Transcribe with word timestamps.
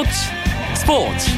스포츠 0.00 0.10
스포츠 0.74 1.30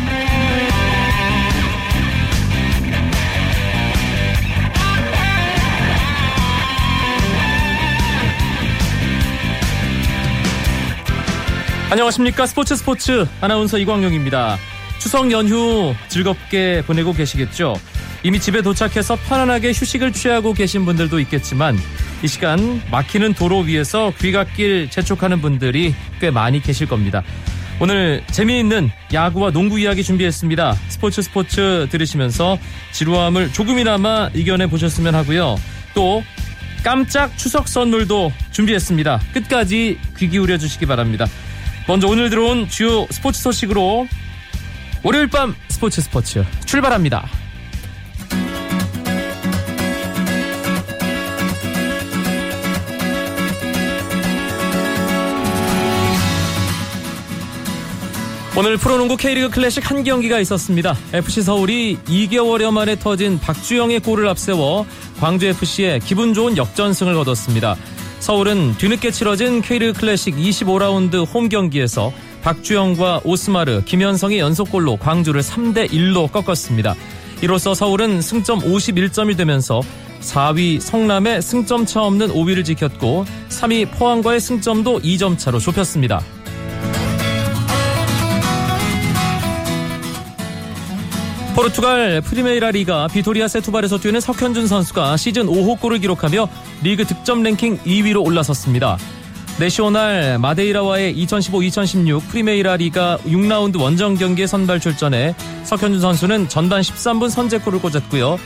안녕하십니까 11.91 12.47
스포츠 12.47 12.77
스포츠 12.77 13.27
아나운서 13.41 13.79
이광용입니다. 13.79 14.59
추석 15.01 15.33
연휴 15.33 15.95
즐겁게 16.09 16.85
보내고 16.87 17.13
계시겠죠? 17.13 17.75
이미 18.23 18.39
집에 18.39 18.63
도착해서 18.63 19.17
편안하게 19.17 19.71
휴식을 19.71 20.13
취하고 20.13 20.53
계신 20.53 20.85
분들도 20.85 21.19
있겠지만 21.21 21.77
이 22.23 22.29
시간 22.29 22.81
막히는 22.93 23.35
도로 23.35 23.59
위에서 23.61 24.13
귀갓길 24.21 24.91
재촉하는 24.91 25.41
분들이 25.41 25.95
꽤 26.21 26.31
많이 26.31 26.63
계실 26.63 26.87
겁니다. 26.87 27.25
오늘 27.81 28.23
재미있는 28.31 28.91
야구와 29.13 29.51
농구 29.51 29.79
이야기 29.79 30.05
준비했습니다. 30.05 30.75
스포츠 30.89 31.23
스포츠 31.23 31.89
들으시면서 31.91 32.59
지루함을 32.93 33.53
조금이나마 33.53 34.31
이겨내 34.35 34.67
보셨으면 34.69 35.15
하고요. 35.15 35.57
또 35.95 36.23
깜짝 36.85 37.37
추석 37.37 37.69
선물도 37.69 38.33
준비했습니다. 38.53 39.21
끝까지 39.33 39.99
귀 40.17 40.29
기울여 40.29 40.59
주시기 40.59 40.87
바랍니다. 40.87 41.27
먼저 41.89 42.07
오늘 42.07 42.31
들어온 42.31 42.69
주요 42.69 43.07
스포츠 43.11 43.41
소식으로 43.41 44.07
월요일 45.03 45.27
밤 45.29 45.55
스포츠 45.69 46.01
스포츠 46.01 46.45
출발합니다. 46.65 47.42
오늘 58.55 58.77
프로농구 58.77 59.17
K리그 59.17 59.49
클래식 59.49 59.91
한 59.91 60.05
경기가 60.05 60.39
있었습니다. 60.39 60.95
FC 61.15 61.41
서울이 61.41 61.97
2개월여 62.05 62.71
만에 62.71 62.99
터진 62.99 63.41
박주영의 63.41 64.01
골을 64.01 64.29
앞세워 64.29 64.85
광주FC에 65.21 66.01
기분 66.01 66.35
좋은 66.35 66.59
역전승을 66.59 67.15
거뒀습니다. 67.15 67.77
서울은 68.21 68.77
뒤늦게 68.77 69.11
치러진 69.11 69.63
K리그 69.63 69.99
클래식 69.99 70.37
25라운드 70.37 71.27
홈 71.33 71.49
경기에서 71.49 72.13
박주영과 72.43 73.23
오스마르, 73.25 73.85
김현성의 73.87 74.39
연속골로 74.39 74.99
광주를 74.99 75.41
3대 75.41 75.89
1로 75.91 76.31
꺾었습니다. 76.31 76.95
이로써 77.41 77.73
서울은 77.73 78.21
승점 78.21 78.61
51점이 78.61 79.35
되면서 79.35 79.81
4위 80.21 80.79
성남의 80.79 81.41
승점 81.41 81.87
차 81.87 82.03
없는 82.03 82.29
5위를 82.29 82.67
지켰고 82.67 83.25
3위 83.49 83.91
포항과의 83.93 84.41
승점도 84.41 85.01
2점 85.01 85.39
차로 85.39 85.59
좁혔습니다. 85.59 86.23
포르투갈 91.55 92.23
프리메이라 92.23 92.71
리가 92.71 93.09
비토리아 93.09 93.47
세투발에서 93.47 93.99
뛰는 93.99 94.21
석현준 94.21 94.67
선수가 94.67 95.19
시즌 95.19 95.47
5호 95.47 95.81
골을 95.81 95.99
기록하며 95.99 96.49
리그 96.83 97.05
득점 97.05 97.43
랭킹 97.43 97.79
2위로 97.79 98.25
올라섰습니다. 98.25 98.97
내시오날 99.61 100.39
마데이라와의 100.39 101.15
2015-2016 101.27 102.23
프리메이라 102.29 102.77
리가 102.77 103.19
6라운드 103.27 103.79
원정 103.79 104.15
경기에 104.15 104.47
선발 104.47 104.81
출전해 104.81 105.35
석현준 105.65 106.01
선수는 106.01 106.49
전반 106.49 106.81
13분 106.81 107.29
선제골을 107.29 107.81
꽂았고요. 107.81 108.39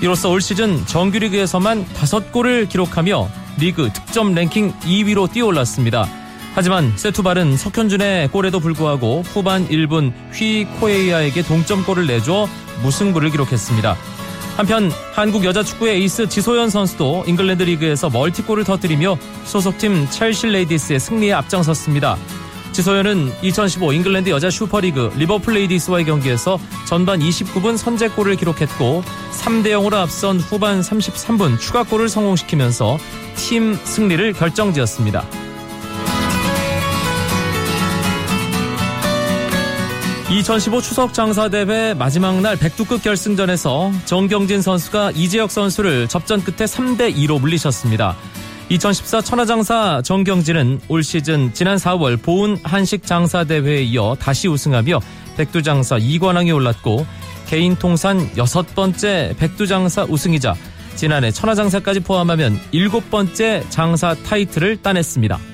이로써 0.00 0.30
올 0.30 0.40
시즌 0.40 0.86
정규리그에서만 0.86 1.84
5골을 1.84 2.68
기록하며 2.68 3.28
리그 3.58 3.90
득점 3.92 4.34
랭킹 4.34 4.72
2위로 4.80 5.30
뛰어올랐습니다. 5.30 6.21
하지만 6.54 6.92
세투발은 6.96 7.56
석현준의 7.56 8.28
골에도 8.28 8.60
불구하고 8.60 9.22
후반 9.22 9.66
1분 9.68 10.12
휘 10.32 10.64
코에이아에게 10.64 11.42
동점골을 11.42 12.06
내줘 12.06 12.46
무승부를 12.82 13.30
기록했습니다. 13.30 13.96
한편 14.56 14.92
한국 15.14 15.44
여자 15.44 15.62
축구의 15.62 15.96
에이스 15.96 16.28
지소연 16.28 16.68
선수도 16.68 17.24
잉글랜드 17.26 17.62
리그에서 17.62 18.10
멀티골을 18.10 18.64
터뜨리며 18.64 19.16
소속팀 19.44 20.08
첼시 20.10 20.48
레이디스의 20.48 21.00
승리에 21.00 21.32
앞장섰습니다. 21.32 22.18
지소연은 22.72 23.32
2015 23.42 23.94
잉글랜드 23.94 24.28
여자 24.28 24.50
슈퍼리그 24.50 25.12
리버풀 25.16 25.54
레이디스와의 25.54 26.04
경기에서 26.04 26.58
전반 26.86 27.20
29분 27.20 27.78
선제골을 27.78 28.36
기록했고 28.36 29.02
3대 29.32 29.68
0으로 29.68 29.94
앞선 29.94 30.38
후반 30.38 30.80
33분 30.80 31.58
추가골을 31.58 32.10
성공시키면서 32.10 32.98
팀 33.36 33.74
승리를 33.74 34.34
결정지었습니다. 34.34 35.41
2015 40.32 40.80
추석 40.80 41.12
장사대회 41.12 41.92
마지막 41.92 42.40
날 42.40 42.56
백두급 42.56 43.02
결승전에서 43.02 43.92
정경진 44.06 44.62
선수가 44.62 45.10
이재혁 45.10 45.50
선수를 45.50 46.08
접전 46.08 46.42
끝에 46.42 46.64
3대 46.64 47.14
2로 47.14 47.38
물리쳤습니다. 47.38 48.16
2014 48.70 49.20
천하장사 49.20 50.00
정경진은 50.02 50.80
올 50.88 51.02
시즌 51.02 51.52
지난 51.52 51.76
4월 51.76 52.20
보은 52.22 52.56
한식 52.62 53.04
장사대회에 53.04 53.82
이어 53.82 54.16
다시 54.18 54.48
우승하며 54.48 55.00
백두장사 55.36 55.98
2관왕에 55.98 56.54
올랐고 56.54 57.04
개인 57.46 57.76
통산 57.76 58.26
여섯 58.38 58.74
번째 58.74 59.34
백두장사 59.38 60.06
우승이자 60.08 60.54
지난해 60.94 61.30
천하장사까지 61.30 62.00
포함하면 62.00 62.58
일곱 62.70 63.10
번째 63.10 63.64
장사 63.68 64.14
타이틀을 64.14 64.80
따냈습니다. 64.80 65.51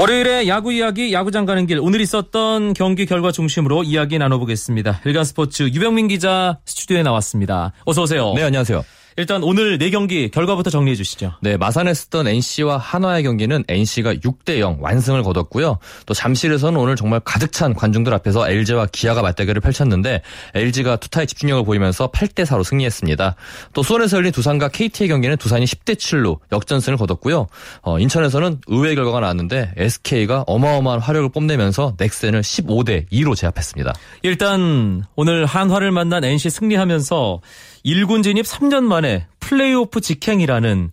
월요일에 0.00 0.48
야구 0.48 0.72
이야기 0.72 1.12
야구장 1.12 1.44
가는 1.44 1.66
길 1.66 1.78
오늘 1.78 2.00
있었던 2.00 2.72
경기 2.72 3.04
결과 3.04 3.30
중심으로 3.30 3.82
이야기 3.82 4.16
나눠보겠습니다. 4.16 5.02
일간 5.04 5.24
스포츠 5.24 5.64
유병민 5.64 6.08
기자 6.08 6.58
스튜디오에 6.64 7.02
나왔습니다. 7.02 7.74
어서 7.84 8.00
오세요. 8.04 8.32
네, 8.34 8.42
안녕하세요. 8.42 8.82
일단 9.16 9.42
오늘 9.42 9.78
네 9.78 9.90
경기 9.90 10.30
결과부터 10.30 10.70
정리해 10.70 10.94
주시죠. 10.94 11.34
네, 11.40 11.56
마산에 11.56 11.94
쓰던 11.94 12.28
NC와 12.28 12.78
한화의 12.78 13.22
경기는 13.24 13.64
NC가 13.66 14.14
6대 14.14 14.58
0 14.58 14.78
완승을 14.80 15.22
거뒀고요. 15.22 15.78
또 16.06 16.14
잠실에서는 16.14 16.78
오늘 16.78 16.96
정말 16.96 17.20
가득 17.20 17.52
찬 17.52 17.74
관중들 17.74 18.12
앞에서 18.14 18.48
LG와 18.48 18.86
기아가 18.92 19.22
맞대결을 19.22 19.60
펼쳤는데 19.60 20.22
LG가 20.54 20.96
투타의 20.96 21.26
집중력을 21.26 21.64
보이면서 21.64 22.10
8대 22.10 22.44
4로 22.44 22.64
승리했습니다. 22.64 23.36
또 23.72 23.82
수원에서 23.82 24.16
열린 24.16 24.32
두산과 24.32 24.68
KT의 24.68 25.08
경기는 25.08 25.36
두산이 25.36 25.64
10대 25.64 25.96
7로 25.96 26.38
역전승을 26.52 26.96
거뒀고요. 26.96 27.48
어, 27.82 27.98
인천에서는 27.98 28.60
의외의 28.66 28.94
결과가 28.94 29.20
나왔는데 29.20 29.72
SK가 29.76 30.44
어마어마한 30.46 31.00
화력을 31.00 31.28
뽐내면서 31.30 31.94
넥센을 31.98 32.42
15대 32.42 33.08
2로 33.10 33.36
제압했습니다. 33.36 33.94
일단 34.22 35.04
오늘 35.16 35.46
한화를 35.46 35.90
만난 35.90 36.24
NC 36.24 36.50
승리하면서 36.50 37.40
1군 37.84 38.22
진입 38.22 38.44
3년 38.44 38.84
만에 38.84 39.26
플레이오프 39.40 40.00
직행이라는 40.00 40.92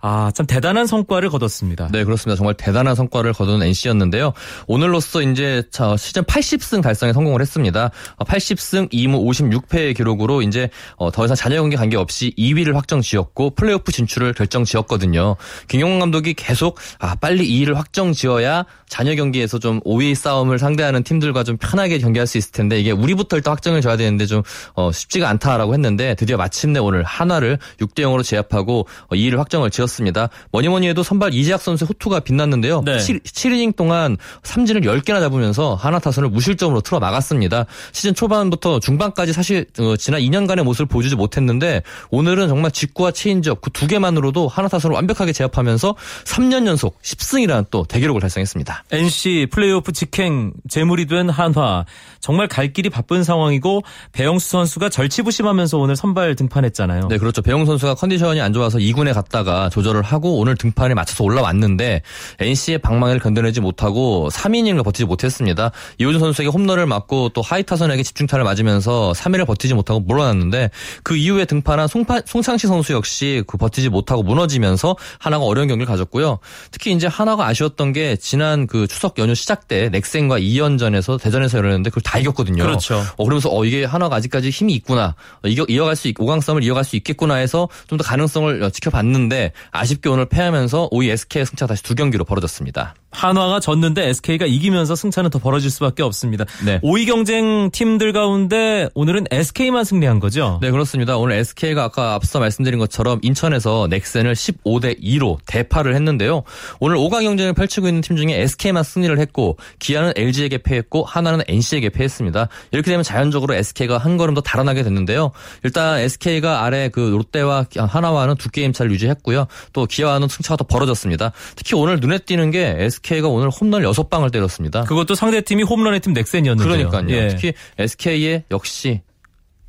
아, 0.00 0.30
참 0.34 0.46
대단한 0.46 0.86
성과를 0.86 1.28
거뒀습니다. 1.30 1.88
네, 1.90 2.04
그렇습니다. 2.04 2.36
정말 2.36 2.54
대단한 2.54 2.94
성과를 2.94 3.32
거둔 3.32 3.62
NC였는데요. 3.62 4.32
오늘로써 4.66 5.22
이제 5.22 5.62
시즌 5.98 6.22
80승 6.22 6.82
달성에 6.82 7.12
성공을 7.12 7.40
했습니다. 7.40 7.90
80승 8.18 8.92
2무 8.92 9.24
56패의 9.26 9.96
기록으로 9.96 10.42
이제 10.42 10.70
어, 10.96 11.10
더 11.10 11.24
이상 11.24 11.36
잔여 11.36 11.60
경기 11.60 11.76
관계 11.76 11.96
없이 11.96 12.32
2위를 12.38 12.74
확정 12.74 13.00
지었고 13.00 13.50
플레이오프 13.50 13.90
진출을 13.90 14.34
결정 14.34 14.64
지었거든요. 14.64 15.36
김용환 15.66 15.98
감독이 15.98 16.34
계속 16.34 16.78
아, 17.00 17.16
빨리 17.16 17.48
2위를 17.48 17.74
확정 17.74 18.12
지어야 18.12 18.64
잔여 18.88 19.14
경기에서 19.16 19.58
좀 19.58 19.80
5위 19.80 20.14
싸움을 20.14 20.58
상대하는 20.58 21.02
팀들과 21.02 21.42
좀 21.44 21.56
편하게 21.56 21.98
경기할 21.98 22.26
수 22.26 22.38
있을 22.38 22.52
텐데 22.52 22.80
이게 22.80 22.92
우리부터 22.92 23.36
일단 23.36 23.52
확정을 23.52 23.80
줘야 23.80 23.96
되는데 23.96 24.26
좀 24.26 24.42
어, 24.74 24.92
쉽지가 24.92 25.28
않다라고 25.28 25.74
했는데 25.74 26.14
드디어 26.14 26.36
마침내 26.36 26.78
오늘 26.78 27.02
하나를 27.02 27.58
6대 27.80 28.02
0으로 28.02 28.22
제압하고 28.22 28.86
2위를 29.10 29.36
확정을 29.36 29.70
지었습니다. 29.70 29.87
있었습니다. 29.88 30.28
뭐니 30.52 30.68
뭐니 30.68 30.88
해도 30.88 31.02
선발 31.02 31.32
이재학 31.32 31.62
선수의 31.62 31.88
호투가 31.88 32.20
빛났는데요. 32.20 32.82
네. 32.84 32.98
7, 32.98 33.20
7이닝 33.20 33.74
동안 33.74 34.16
삼진을 34.42 34.82
10개나 34.82 35.20
잡으면서 35.20 35.74
하나 35.74 35.98
타선을 35.98 36.28
무실점으로 36.28 36.82
틀어 36.82 37.00
막았습니다. 37.00 37.64
시즌 37.92 38.14
초반부터 38.14 38.80
중반까지 38.80 39.32
사실 39.32 39.64
어, 39.78 39.96
지난 39.96 40.20
2년간의 40.20 40.62
모습을 40.62 40.86
보여주지 40.86 41.16
못했는데 41.16 41.82
오늘은 42.10 42.48
정말 42.48 42.70
직구와 42.70 43.12
체인지업 43.12 43.62
그 43.62 43.78
두 43.78 43.86
개만으로도 43.86 44.48
한화 44.48 44.66
타선을 44.66 44.96
완벽하게 44.96 45.32
제압하면서 45.32 45.94
3년 46.24 46.66
연속 46.66 47.00
10승이라는 47.02 47.66
또 47.70 47.84
대기록을 47.84 48.20
달성했습니다. 48.20 48.84
NC 48.90 49.46
플레이오프 49.52 49.92
직행 49.92 50.52
제물이 50.68 51.06
된 51.06 51.30
한화 51.30 51.84
정말 52.18 52.48
갈 52.48 52.72
길이 52.72 52.90
바쁜 52.90 53.22
상황이고 53.22 53.82
배영수 54.10 54.48
선수가 54.48 54.88
절치부심하면서 54.88 55.78
오늘 55.78 55.94
선발 55.94 56.34
등판했잖아요. 56.34 57.06
네, 57.08 57.18
그렇죠. 57.18 57.40
배영수 57.40 57.70
선수가 57.70 57.94
컨디션이 57.94 58.40
안 58.40 58.52
좋아서 58.52 58.78
2군에 58.78 59.14
갔다가 59.14 59.68
조절을 59.78 60.02
하고 60.02 60.38
오늘 60.38 60.56
등판에 60.56 60.94
맞춰서 60.94 61.22
올라왔는데 61.24 62.02
NC의 62.40 62.78
방망이를 62.78 63.20
견뎌내지 63.20 63.60
못하고 63.60 64.28
3이닝을 64.32 64.82
버티지 64.84 65.04
못했습니다. 65.04 65.70
이호준 65.98 66.20
선수에게 66.20 66.50
홈런을 66.50 66.86
맞고 66.86 67.28
또 67.30 67.42
하위 67.42 67.62
타선에게 67.62 68.02
집중타를 68.02 68.44
맞으면서 68.44 69.12
3회를 69.14 69.46
버티지 69.46 69.74
못하고 69.74 70.00
물러났는데 70.00 70.70
그 71.04 71.16
이후에 71.16 71.44
등판한 71.44 71.86
송파, 71.86 72.22
송창시 72.26 72.66
선수 72.66 72.92
역시 72.92 73.44
그 73.46 73.56
버티지 73.56 73.88
못하고 73.90 74.22
무너지면서 74.22 74.96
하나가 75.18 75.44
어려운 75.44 75.68
경기를 75.68 75.86
가졌고요. 75.86 76.38
특히 76.70 76.92
이제 76.92 77.06
하나가 77.06 77.46
아쉬웠던 77.46 77.92
게 77.92 78.16
지난 78.16 78.66
그 78.66 78.86
추석 78.86 79.18
연휴 79.18 79.34
시작 79.34 79.68
때 79.68 79.90
넥센과 79.90 80.38
2연전에서 80.40 81.20
대전에서 81.20 81.58
열렸는데 81.58 81.90
그걸 81.90 82.02
다 82.02 82.18
이겼거든요. 82.18 82.62
그렇죠. 82.64 83.04
어, 83.16 83.24
그러면서 83.24 83.48
어 83.52 83.64
이게 83.64 83.84
하나가 83.84 84.16
아직까지 84.16 84.50
힘이 84.50 84.74
있구나. 84.74 85.14
어, 85.44 85.48
이겨, 85.48 85.64
이어갈 85.68 85.94
수 85.94 86.08
있, 86.08 86.16
5강성을 86.16 86.62
이어갈 86.64 86.84
수 86.84 86.96
있겠구나 86.96 87.34
해서 87.34 87.68
좀 87.86 87.98
더 87.98 88.04
가능성을 88.04 88.62
어, 88.62 88.70
지켜봤는데 88.70 89.52
아쉽게 89.70 90.08
오늘 90.08 90.26
패하면서 90.26 90.90
5위 90.90 91.10
SK의 91.10 91.46
승차 91.46 91.66
다시 91.66 91.82
두 91.82 91.94
경기로 91.94 92.24
벌어졌습니다. 92.24 92.94
한화가 93.10 93.60
졌는데 93.60 94.08
SK가 94.08 94.46
이기면서 94.46 94.94
승차는 94.94 95.30
더 95.30 95.38
벌어질 95.38 95.70
수밖에 95.70 96.02
없습니다. 96.02 96.44
네. 96.64 96.78
5위 96.80 97.06
경쟁 97.06 97.70
팀들 97.70 98.12
가운데 98.12 98.88
오늘은 98.94 99.26
SK만 99.30 99.84
승리한 99.84 100.20
거죠? 100.20 100.58
네, 100.62 100.70
그렇습니다. 100.70 101.16
오늘 101.16 101.36
SK가 101.36 101.84
아까 101.84 102.14
앞서 102.14 102.38
말씀드린 102.38 102.78
것처럼 102.78 103.18
인천에서 103.22 103.88
넥센을 103.90 104.34
15대 104.34 105.02
2로 105.02 105.38
대파를 105.46 105.94
했는데요. 105.94 106.42
오늘 106.80 106.96
5강 106.96 107.22
경쟁을 107.22 107.54
펼치고 107.54 107.88
있는 107.88 108.02
팀 108.02 108.16
중에 108.16 108.40
SK만 108.42 108.84
승리를 108.84 109.18
했고 109.18 109.56
기아는 109.78 110.12
LG에게 110.14 110.58
패했고 110.58 111.04
하나는 111.04 111.44
NC에게 111.48 111.88
패했습니다. 111.88 112.48
이렇게 112.72 112.90
되면 112.90 113.02
자연적으로 113.02 113.54
SK가 113.54 113.98
한 113.98 114.16
걸음 114.16 114.34
더 114.34 114.40
달아나게 114.40 114.82
됐는데요. 114.82 115.32
일단 115.64 115.98
SK가 115.98 116.62
아래 116.64 116.88
그 116.88 117.00
롯데와 117.00 117.66
하나와는 117.76 118.36
두 118.36 118.50
게임 118.50 118.72
차를 118.72 118.92
유지했고요. 118.92 119.46
또 119.72 119.86
기아와는 119.86 120.28
승차가 120.28 120.56
더 120.56 120.64
벌어졌습니다. 120.64 121.32
특히 121.56 121.74
오늘 121.74 122.00
눈에 122.00 122.18
띄는 122.18 122.50
게 122.50 122.76
SK 122.78 123.07
가 123.20 123.28
오늘 123.28 123.48
홈런 123.48 123.82
6방을 123.82 124.30
때렸습니다. 124.30 124.84
그것도 124.84 125.14
상대팀이 125.14 125.62
홈런의 125.62 126.00
팀 126.00 126.12
넥센이었는데요. 126.12 126.90
그러니까요. 126.90 127.16
예. 127.16 127.28
특히 127.28 127.52
SK의 127.78 128.44
역시 128.50 129.00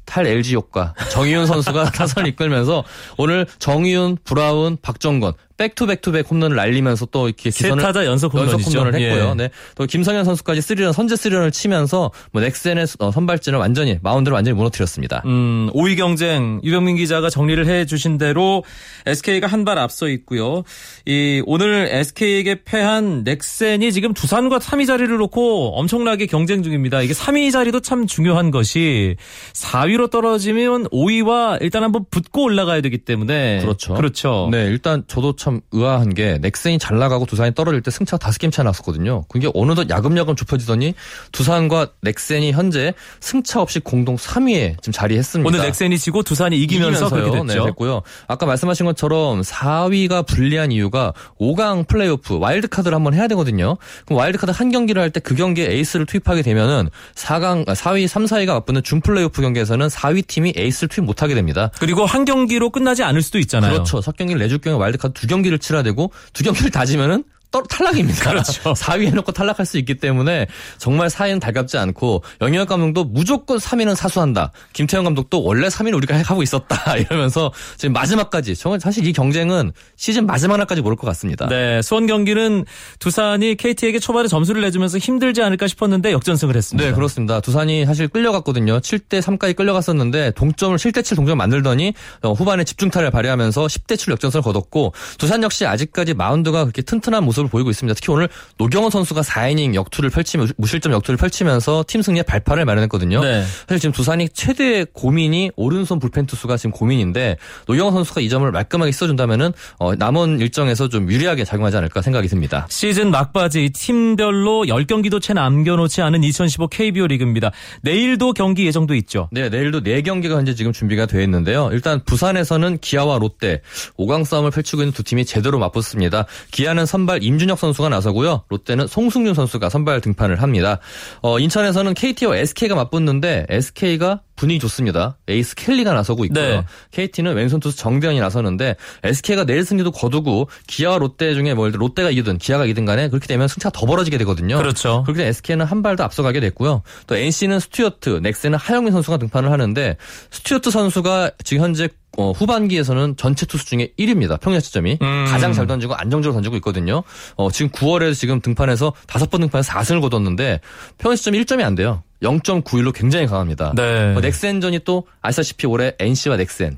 탈 0.06 0.28
LG 0.28 0.56
효과 0.56 0.94
정의윤 1.12 1.46
선수가 1.46 1.92
타선을 1.92 2.30
이끌면서 2.30 2.84
오늘 3.18 3.46
정의윤, 3.60 4.18
브라운, 4.24 4.78
박정권 4.82 5.34
back-to-back-to-back 5.60 6.32
홈런을 6.32 6.56
날리면서 6.56 7.06
또 7.12 7.28
이렇게 7.28 7.52
세 7.52 7.66
기선을 7.66 7.84
타자 7.84 8.06
연속 8.06 8.34
홈런이죠. 8.34 8.58
홈런을 8.58 9.00
했고요. 9.00 9.30
예. 9.32 9.34
네. 9.36 9.50
또 9.76 9.86
김성현 9.86 10.26
선수까지 10.26 10.62
쓰리런 10.62 10.94
선제 10.94 11.16
쓰리런을 11.16 11.52
치면서 11.52 12.12
뭐 12.32 12.42
넥센의 12.42 12.88
어, 13.00 13.12
선발진을 13.12 13.60
완전히 13.60 14.00
마운드를 14.02 14.34
완전히 14.34 14.56
무너뜨렸습니다. 14.58 15.22
음, 15.26 15.70
5위 15.74 15.98
경쟁 15.98 16.60
유병민 16.64 16.96
기자가 16.96 17.30
정리를 17.30 17.64
해 17.68 17.86
주신 17.86 18.18
대로 18.18 18.64
SK가 19.06 19.46
한 19.48 19.60
발 19.66 19.78
앞서 19.78 20.08
있고요. 20.08 20.64
이 21.06 21.44
오늘 21.46 21.90
SK에게 21.92 22.64
패한 22.64 23.26
넥센이 23.26 23.92
지금 23.92 24.14
두산과 24.14 24.60
3위 24.60 24.88
자리를 24.88 25.16
놓고 25.18 25.78
엄청나게 25.78 26.28
경쟁 26.28 26.64
중입니다. 26.64 27.02
이게 27.02 27.14
3위 27.14 27.52
자리도 27.52 27.82
참 27.82 28.08
중요한 28.08 28.50
것이 28.50 29.18
4위로 29.54 30.10
떨어지면 30.10 30.86
5위와 30.88 31.58
일단 31.62 31.84
한번 31.84 32.06
붙고 32.10 32.44
올라가야 32.44 32.80
되기 32.80 33.00
때문에 33.00 33.60
그렇죠. 33.60 33.96
그렇죠. 33.96 34.48
네, 34.50 34.64
일단 34.68 35.04
저도 35.08 35.36
참 35.36 35.49
의아한 35.72 36.14
게 36.14 36.38
넥센이 36.42 36.80
잘 36.80 36.98
나가고 37.00 37.26
두산이 37.26 37.54
떨어질 37.56 37.82
때 37.82 37.92
승차가 37.92 38.18
다섯 38.18 38.38
게임 38.40 38.52
차 38.52 38.64
났었거든요. 38.64 39.24
그게 39.30 39.50
어느덧 39.54 39.90
야금야금 39.90 40.36
좁혀지더니 40.36 40.94
두산과 41.32 41.88
넥센이 42.02 42.52
현재 42.52 42.94
승차 43.20 43.62
없이 43.62 43.80
공동 43.80 44.16
3위에 44.16 44.82
지금 44.82 44.92
자리했습니다. 44.94 45.48
오늘 45.48 45.66
넥센이 45.66 45.98
지고 45.98 46.24
두산이 46.24 46.58
이기면서 46.62 47.06
이기면서요. 47.08 47.32
그렇게 47.32 47.48
됐죠. 47.48 47.60
네, 47.64 47.66
됐고요. 47.70 48.02
아까 48.28 48.46
말씀하신 48.46 48.86
것처럼 48.86 49.42
4위가 49.42 50.26
불리한 50.26 50.72
이유가 50.72 51.14
5강 51.40 51.88
플레이오프 51.88 52.38
와일드카드를 52.40 52.96
한번 52.96 53.14
해야 53.14 53.28
되거든요. 53.30 53.78
그럼 54.06 54.20
와일드카드 54.20 54.52
한 54.52 54.72
경기를 54.72 55.02
할 55.02 55.10
때 55.12 55.20
그 55.22 55.36
경기에 55.36 55.72
에이스를 55.72 56.06
투입하게 56.06 56.42
되면은 56.44 56.90
4강 57.16 57.66
4위 57.66 58.08
3, 58.08 58.26
4위가 58.26 58.48
맞붙는 58.54 58.84
준 58.84 59.00
플레이오프 59.02 59.42
경기에서는 59.42 59.88
4위 59.88 60.26
팀이 60.28 60.54
에이스를 60.56 60.88
투입 60.90 61.06
못하게 61.06 61.36
됩니다. 61.36 61.70
그리고 61.80 62.06
한 62.06 62.26
경기로 62.26 62.70
끝나지 62.72 63.04
않을 63.04 63.22
수도 63.22 63.38
있잖아요. 63.40 63.72
그렇죠. 63.74 64.02
첫 64.02 64.18
경기를 64.18 64.40
내줄 64.42 64.58
경우에 64.60 64.80
와일드카드 64.80 65.14
두 65.14 65.28
경기 65.28 65.39
를 65.48 65.58
치러야 65.60 65.84
되고 65.84 66.12
두 66.34 66.44
경기를 66.44 66.70
다지면은 66.72 67.24
떨 67.52 67.64
탈락입니다. 67.68 68.30
그렇죠. 68.30 68.74
4위 68.74 69.08
해놓고 69.08 69.32
탈락할 69.32 69.66
수 69.66 69.78
있기 69.80 69.96
때문에 69.96 70.48
정말 70.78 71.08
4위는 71.08 71.40
달갑지 71.40 71.78
않고 71.78 72.24
영희혁 72.42 72.70
감독도 72.70 73.06
무조건 73.06 73.58
3위는 73.58 73.96
사수한다. 73.96 74.52
김태형 74.74 75.04
감독도 75.04 75.44
원래 75.44 75.68
3위는 75.68 75.96
우리가 75.96 76.22
하고 76.24 76.44
있었다. 76.44 76.96
이러면서 76.98 77.52
지금 77.78 77.94
마지막까지 77.94 78.56
정말 78.56 78.80
사실 78.80 79.06
이 79.08 79.14
경쟁은 79.14 79.72
시즌 79.96 80.26
마지막 80.26 80.58
날까지 80.58 80.82
모를 80.82 80.96
것 80.96 81.08
같습니다. 81.08 81.48
네, 81.48 81.82
수원 81.82 82.06
경기는 82.06 82.66
두산이 83.00 83.56
KT에게 83.56 84.00
초반에 84.00 84.28
점수를 84.28 84.62
내주면서 84.62 85.00
힘들지 85.00 85.42
않을까 85.42 85.68
싶었는데 85.68 86.12
역전승을 86.12 86.56
했습니다. 86.56 86.88
네, 86.88 86.94
그렇습니다. 86.94 87.40
두산이 87.40 87.86
사실 87.86 88.08
끌려갔거든요. 88.08 88.80
7대 88.80 89.22
3까지 89.22 89.56
끌려갔었는데 89.56 90.32
동점을 90.32 90.78
7대 90.78 91.04
7 91.04 91.18
동점 91.18 91.38
만들더니 91.40 91.94
어, 92.22 92.34
후반에 92.34 92.64
집중타를 92.64 93.10
발휘하면서 93.12 93.66
10대 93.66 93.98
7 93.98 94.12
역전승을 94.12 94.44
거뒀고 94.44 94.94
두산 95.18 95.42
역시 95.42 95.66
아직까지 95.66 96.14
마운드가 96.14 96.64
그렇게 96.66 96.82
튼튼한 96.82 97.24
모습 97.24 97.39
을 97.44 97.50
보이고 97.50 97.70
있습니다. 97.70 97.94
특히 97.96 98.12
오늘 98.12 98.30
노경원 98.58 98.92
선수가 98.92 99.22
4이닝 99.22 99.76
역투를 99.76 100.10
펼치며 100.10 100.48
무실점 100.58 100.92
역투를 100.94 101.18
펼치면서 101.18 101.86
팀 101.88 102.02
승리에 102.02 102.24
발판을 102.24 102.66
마련했거든요. 102.66 103.22
네. 103.22 103.44
사실 103.68 103.80
지금 103.80 103.94
두산이 103.94 104.30
최대 104.30 104.86
고민이 104.86 105.52
오른손 105.56 106.00
불펜 106.00 106.26
투수가 106.26 106.58
지금 106.58 106.72
고민인데 106.72 107.38
노경원 107.68 107.94
선수가 107.94 108.22
이 108.22 108.30
점을 108.30 108.50
말끔하게 108.50 108.92
써준다면은 108.92 109.54
어, 109.78 109.96
남은 109.96 110.40
일정에서 110.40 110.90
좀 110.90 111.12
유리하게 111.12 111.46
작용하지 111.46 111.78
않을까 111.78 112.02
생각이 112.02 112.28
듭니다. 112.28 112.68
시즌 112.70 113.12
막바지 113.12 113.72
팀별로 113.72 114.66
10경기도 114.66 115.22
채 115.22 115.34
남겨놓지 115.34 116.02
않은 116.02 116.24
2015 116.24 116.68
KBO 116.68 117.08
리그입니다. 117.08 117.52
내일도 117.82 118.34
경기 118.34 118.66
예정도 118.66 118.96
있죠. 118.96 119.30
네, 119.32 119.50
내일도 119.50 119.82
4경기가 119.82 120.32
현재 120.32 120.56
지금 120.56 120.72
준비가 120.72 121.06
되어 121.06 121.22
있는데요. 121.22 121.70
일단 121.72 122.02
부산에서는 122.06 122.80
기아와 122.80 123.20
롯데 123.20 123.62
5강 123.98 124.26
싸움을 124.26 124.52
펼치고 124.52 124.82
있는 124.82 124.94
두 124.94 125.04
팀이 125.04 125.26
제대로 125.26 125.60
맞붙습니다. 125.60 126.26
기아는 126.52 126.86
선발 126.86 127.24
임준혁 127.30 127.58
선수가 127.60 127.90
나서고요. 127.90 128.44
롯데는 128.50 128.88
송승준 128.88 129.34
선수가 129.36 129.70
선발 129.70 130.02
등판을 130.02 130.42
합니다. 130.42 130.80
어, 131.22 131.40
인천에서는 131.40 131.94
KT와 131.94 132.38
SK가 132.38 132.76
맞붙는데 132.76 133.46
SK가 133.50 134.22
분위기 134.36 134.60
좋습니다. 134.62 135.18
에이스 135.28 135.56
켈리가 135.56 135.94
나서고 135.94 136.24
있고요. 136.26 136.44
네. 136.62 136.66
KT는 136.92 137.36
왼손 137.36 137.60
투수 137.60 137.78
정대현이 137.78 138.22
나서는데 138.22 138.78
SK가 139.04 139.44
내일 139.44 139.66
승리도 139.66 139.92
거두고 139.92 140.50
기아와 140.66 140.98
롯데 140.98 141.34
중에 141.34 141.54
뭐 141.54 141.68
롯데가 141.70 142.10
이기든 142.10 142.38
기아가 142.38 142.64
이기든 142.64 142.86
간에 142.86 143.10
그렇게 143.10 143.28
되면 143.28 143.50
승차가 143.50 143.78
더 143.78 143.86
벌어지게 143.86 144.18
되거든요. 144.20 144.58
그렇죠. 144.58 145.04
그렇게 145.04 145.18
되면 145.20 145.30
SK는 145.30 145.66
한 145.66 145.80
발 145.82 145.96
더 145.98 146.04
앞서가게 146.06 146.40
됐고요. 146.40 146.84
또 147.08 147.16
NC는 147.18 147.60
스튜어트, 147.60 148.20
넥센은 148.24 148.58
하영민 148.58 148.94
선수가 148.94 149.18
등판을 149.18 149.52
하는데 149.52 149.98
스튜어트 150.32 150.72
선수가 150.72 151.32
지금 151.44 151.64
현재 151.64 151.90
어, 152.20 152.32
후반기에서는 152.32 153.16
전체 153.16 153.46
투수 153.46 153.66
중에 153.66 153.94
1위입니다. 153.98 154.40
평균 154.42 154.60
자책점이 154.60 154.98
음. 155.02 155.26
가장 155.30 155.54
잘 155.54 155.68
던지고 155.68 155.96
안정적으로 155.96 156.34
던지고 156.34 156.58
있거든요. 156.58 157.04
어, 157.36 157.50
지금 157.50 157.72
9월에 157.72 158.14
지금 158.14 158.42
등판해서 158.42 158.94
다섯 159.08 159.30
번 159.30 159.40
등판해서 159.42 159.72
4승을 159.72 160.02
거뒀는데 160.02 160.60
평균 160.98 161.16
자책점이 161.16 161.42
1점이 161.44 161.64
안 161.64 161.76
돼요. 161.76 162.04
0.91로 162.22 162.94
굉장히 162.94 163.26
강합니다. 163.26 163.72
네. 163.74 164.14
어, 164.16 164.20
넥센전이 164.20 164.80
또 164.84 165.08
아시다시피 165.22 165.66
올해 165.66 165.94
NC와 165.98 166.36
넥센 166.36 166.78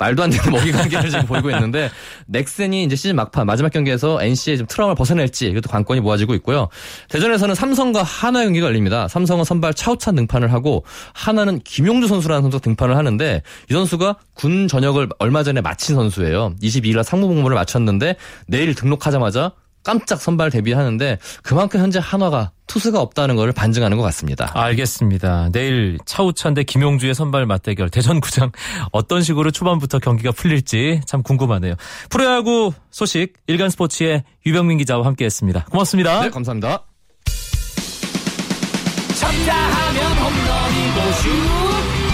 말도 0.00 0.22
안 0.22 0.30
되는 0.30 0.50
먹이 0.50 0.72
관계를 0.72 1.10
지금 1.10 1.26
보이고 1.26 1.50
있는데 1.50 1.90
넥센이 2.26 2.84
이제 2.84 2.96
시즌 2.96 3.16
막판 3.16 3.46
마지막 3.46 3.70
경기에서 3.70 4.20
NC의 4.22 4.58
좀 4.58 4.66
트라우마를 4.66 4.96
벗어낼지 4.96 5.46
이것도 5.48 5.68
관건이 5.68 6.00
모아지고 6.00 6.34
있고요. 6.36 6.68
대전에서는 7.10 7.54
삼성과 7.54 8.02
하나 8.02 8.42
경기가 8.42 8.66
열립니다. 8.66 9.06
삼성은 9.08 9.44
선발 9.44 9.74
차우찬 9.74 10.14
등판을 10.16 10.52
하고 10.52 10.84
하나는 11.12 11.60
김용주 11.60 12.08
선수라는 12.08 12.42
선수가 12.42 12.62
등판을 12.62 12.96
하는데 12.96 13.42
이 13.70 13.72
선수가 13.72 14.16
군 14.34 14.68
전역을 14.68 15.10
얼마 15.18 15.42
전에 15.42 15.60
마친 15.60 15.94
선수예요. 15.94 16.54
22일 16.62 16.94
날 16.94 17.04
상무 17.04 17.28
복무를 17.28 17.54
마쳤는데 17.54 18.16
내일 18.46 18.74
등록하자마자 18.74 19.52
깜짝 19.82 20.20
선발 20.20 20.50
데뷔하는데 20.50 21.18
그만큼 21.42 21.80
현재 21.80 21.98
한화가 22.02 22.52
투수가 22.66 23.00
없다는 23.00 23.36
것을 23.36 23.52
반증하는 23.52 23.96
것 23.96 24.02
같습니다. 24.04 24.50
알겠습니다. 24.54 25.48
내일 25.52 25.98
차우찬 26.06 26.54
대 26.54 26.62
김용주의 26.62 27.14
선발 27.14 27.46
맞대결 27.46 27.90
대전구장 27.90 28.52
어떤 28.92 29.22
식으로 29.22 29.50
초반부터 29.50 29.98
경기가 29.98 30.30
풀릴지 30.32 31.00
참 31.06 31.22
궁금하네요. 31.22 31.74
프로야구 32.10 32.72
소식 32.90 33.34
일간 33.46 33.70
스포츠의 33.70 34.22
유병민 34.46 34.78
기자와 34.78 35.04
함께했습니다. 35.06 35.66
고맙습니다. 35.70 36.22
네, 36.22 36.30
감사합니다. 36.30 36.84
쳤다 39.18 39.54
하면 39.54 40.12
홈런이고 40.18 41.12
슛 41.12 41.30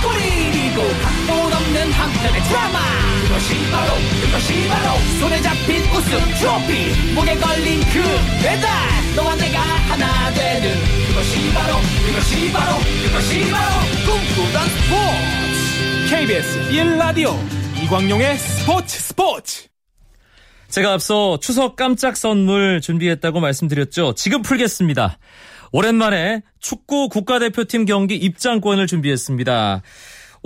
골이고 0.03 0.83
각본 1.03 1.53
없는 1.53 1.93
한편의 1.93 2.43
드라마 2.43 3.16
그것이 3.37 3.71
바로 3.71 3.93
그것이 4.23 4.67
바로 4.67 4.99
손에 5.21 5.43
잡힌 5.43 5.83
우승 5.93 6.19
트로피 6.39 7.13
목에 7.13 7.35
걸린 7.37 7.81
그 7.81 8.01
배달 8.43 8.71
너와 9.15 9.37
내가 9.37 9.61
하나 9.61 10.33
되는 10.33 10.75
그것이 11.07 11.53
바로 11.53 11.75
그것이 12.07 12.51
바로 12.51 12.79
그것이 12.79 13.51
바로 13.51 13.75
꿈꾸던 14.07 14.69
스포츠 14.71 16.17
KBS 16.17 16.71
1라디오 16.71 17.37
이광용의 17.85 18.39
스포츠 18.39 18.99
스포츠 19.01 19.69
제가 20.71 20.95
앞서 20.95 21.39
추석 21.39 21.77
깜짝 21.77 22.17
선물 22.17 22.81
준비했다고 22.81 23.41
말씀드렸죠. 23.41 24.15
지금 24.15 24.41
풀겠습니다. 24.41 25.19
오랜만에 25.73 26.41
축구 26.59 27.11
국가대표팀 27.11 27.85
경기 27.85 28.17
입장권을 28.17 28.87
준비했습니다. 28.87 29.83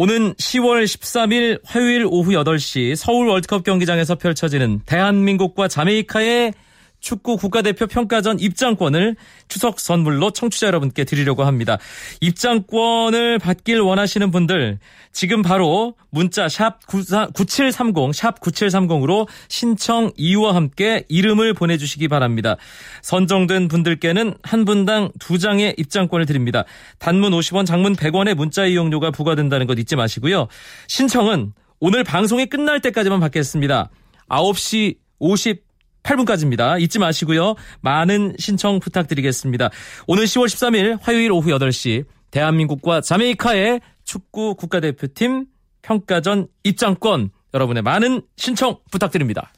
오는 0.02 0.32
10월 0.32 0.84
13일 0.84 1.60
화요일 1.62 2.06
오후 2.08 2.30
8시 2.30 2.96
서울 2.96 3.28
월드컵 3.28 3.64
경기장에서 3.64 4.14
펼쳐지는 4.14 4.80
대한민국과 4.86 5.68
자메이카의 5.68 6.54
축구 7.00 7.36
국가대표 7.36 7.86
평가전 7.86 8.38
입장권을 8.40 9.16
추석 9.48 9.80
선물로 9.80 10.30
청취자 10.30 10.66
여러분께 10.68 11.04
드리려고 11.04 11.44
합니다. 11.44 11.78
입장권을 12.20 13.38
받길 13.38 13.80
원하시는 13.80 14.30
분들 14.30 14.78
지금 15.12 15.42
바로 15.42 15.94
문자 16.10 16.48
샵 16.48 16.86
9730, 16.86 18.14
샵 18.14 18.40
9730으로 18.40 19.26
신청 19.48 20.12
이유와 20.16 20.54
함께 20.54 21.04
이름을 21.08 21.54
보내주시기 21.54 22.08
바랍니다. 22.08 22.56
선정된 23.02 23.68
분들께는 23.68 24.34
한 24.42 24.64
분당 24.64 25.10
두 25.18 25.38
장의 25.38 25.74
입장권을 25.78 26.26
드립니다. 26.26 26.64
단문 26.98 27.32
50원, 27.32 27.66
장문 27.66 27.96
100원의 27.96 28.34
문자 28.34 28.66
이용료가 28.66 29.10
부과된다는 29.10 29.66
것 29.66 29.78
잊지 29.78 29.96
마시고요. 29.96 30.48
신청은 30.86 31.54
오늘 31.80 32.04
방송이 32.04 32.46
끝날 32.46 32.80
때까지만 32.80 33.20
받겠습니다. 33.20 33.90
9시 34.28 34.96
50 35.18 35.69
8분까지입니다. 36.02 36.80
잊지 36.80 36.98
마시고요. 36.98 37.54
많은 37.80 38.36
신청 38.38 38.80
부탁드리겠습니다. 38.80 39.70
오늘 40.06 40.24
10월 40.24 40.46
13일 40.46 40.98
화요일 41.02 41.32
오후 41.32 41.50
8시 41.50 42.04
대한민국과 42.30 43.00
자메이카의 43.00 43.80
축구 44.04 44.54
국가대표팀 44.54 45.46
평가전 45.82 46.48
입장권 46.64 47.30
여러분의 47.54 47.82
많은 47.82 48.22
신청 48.36 48.78
부탁드립니다. 48.90 49.52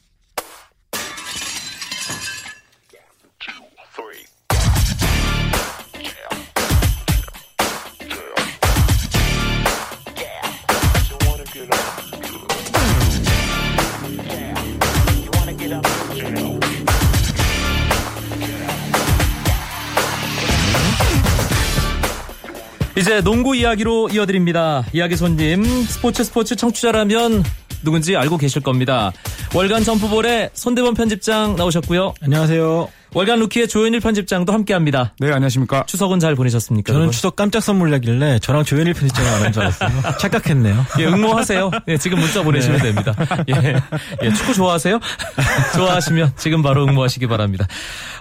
이제 23.03 23.19
농구 23.19 23.53
이야기로 23.53 24.11
이어드립니다. 24.13 24.85
이야기 24.93 25.17
손님, 25.17 25.61
스포츠 25.83 26.23
스포츠 26.23 26.55
청취자라면 26.55 27.43
누군지 27.83 28.15
알고 28.15 28.37
계실 28.37 28.61
겁니다. 28.61 29.11
월간 29.53 29.83
점프볼의 29.83 30.51
손대범 30.53 30.93
편집장 30.93 31.57
나오셨고요. 31.57 32.13
안녕하세요. 32.21 32.87
월간 33.15 33.39
루키의 33.39 33.67
조현일 33.67 33.99
편집장도 33.99 34.51
함께합니다. 34.51 35.13
네, 35.19 35.27
안녕하십니까. 35.27 35.85
추석은 35.85 36.19
잘 36.19 36.33
보내셨습니까? 36.33 36.91
저는 36.91 37.01
여러분? 37.01 37.11
추석 37.11 37.35
깜짝 37.35 37.61
선물 37.61 37.91
내길래 37.91 38.39
저랑 38.39 38.63
조현일 38.63 38.93
편집장이 38.93 39.29
말한 39.29 39.53
줄 39.53 39.61
알았어요. 39.61 39.89
착각했네요. 40.19 40.85
예, 40.99 41.05
응모하세요. 41.05 41.69
예, 41.89 41.97
지금 41.97 42.19
문자 42.19 42.41
보내시면 42.41 42.79
네. 42.79 42.85
됩니다. 42.85 43.13
예, 43.49 43.75
예, 44.23 44.33
축구 44.33 44.55
좋아하세요? 44.55 44.99
좋아하시면 45.75 46.33
지금 46.37 46.63
바로 46.63 46.85
응모하시기 46.85 47.27
바랍니다. 47.27 47.67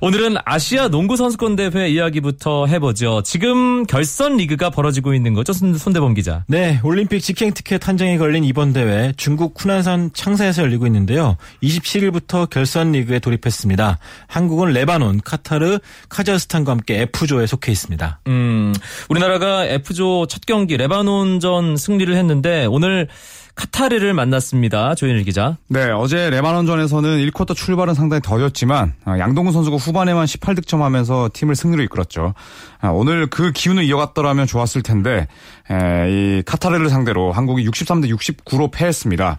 오늘은 0.02 0.36
아시아 0.44 0.88
농구 0.88 1.16
선수권 1.16 1.56
대회 1.56 1.88
이야기부터 1.88 2.66
해보죠. 2.66 3.22
지금 3.24 3.86
결선 3.86 4.36
리그가 4.36 4.68
벌어지고 4.68 5.14
있는 5.14 5.32
거죠, 5.32 5.54
손, 5.54 5.74
손대범 5.74 6.12
기자. 6.12 6.44
네, 6.48 6.80
올림픽 6.82 7.20
직행 7.20 7.54
티켓 7.54 7.88
한정이 7.88 8.18
걸린 8.18 8.44
이번 8.44 8.74
대회 8.74 9.14
중국 9.16 9.54
쿠난산 9.54 10.10
창사에서 10.12 10.62
열리고 10.62 10.86
있는데요. 10.86 11.38
27일부터 11.62 12.50
결선 12.50 12.92
리그에 12.92 13.20
돌입했습니다. 13.20 13.98
한국은 14.26 14.72
레 14.72 14.81
바논, 14.84 15.20
카타르, 15.22 15.78
카자흐스탄과 16.08 16.72
함께 16.72 17.02
F조에 17.02 17.46
속해 17.46 17.72
있습니다. 17.72 18.20
음, 18.26 18.74
우리나라가 19.08 19.64
F조 19.66 20.26
첫 20.26 20.46
경기 20.46 20.76
레바논전 20.76 21.76
승리를 21.76 22.14
했는데 22.14 22.66
오늘 22.66 23.08
카타르를 23.54 24.14
만났습니다. 24.14 24.94
조현일 24.94 25.24
기자. 25.24 25.58
네, 25.68 25.90
어제 25.90 26.30
레바논전에서는 26.30 27.18
1쿼터 27.26 27.54
출발은 27.54 27.94
상당히 27.94 28.20
더뎠지만 28.22 28.92
아, 29.04 29.18
양동근 29.18 29.52
선수가 29.52 29.76
후반에만 29.76 30.24
18득점하면서 30.24 31.32
팀을 31.32 31.54
승리로 31.54 31.82
이끌었죠. 31.84 32.34
아, 32.80 32.88
오늘 32.88 33.26
그 33.28 33.52
기운을 33.52 33.84
이어갔더라면 33.84 34.46
좋았을 34.46 34.82
텐데 34.82 35.26
에, 35.70 36.10
이 36.10 36.42
카타르를 36.44 36.88
상대로 36.88 37.32
한국이 37.32 37.66
63대 37.68 38.08
69로 38.16 38.70
패했습니다. 38.72 39.38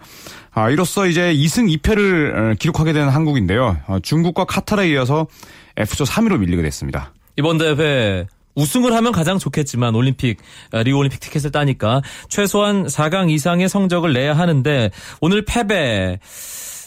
아, 0.51 0.69
이로써 0.69 1.07
이제 1.07 1.33
2승 1.33 1.75
2패를 1.77 2.59
기록하게 2.59 2.93
된 2.93 3.09
한국인데요. 3.09 3.77
어, 3.87 3.97
중국과 4.01 4.45
카타르에 4.45 4.89
이어서 4.91 5.25
F조 5.75 6.03
3위로 6.03 6.37
밀리게 6.39 6.61
됐습니다. 6.61 7.13
이번 7.35 7.57
대회 7.57 8.27
우승을 8.55 8.93
하면 8.93 9.11
가장 9.11 9.39
좋겠지만 9.39 9.95
올림픽 9.95 10.39
어, 10.71 10.83
리오 10.83 10.97
올림픽 10.97 11.19
티켓을 11.19 11.51
따니까 11.51 12.01
최소한 12.29 12.85
4강 12.85 13.31
이상의 13.31 13.69
성적을 13.69 14.13
내야 14.13 14.37
하는데 14.37 14.91
오늘 15.21 15.45
패배 15.45 16.19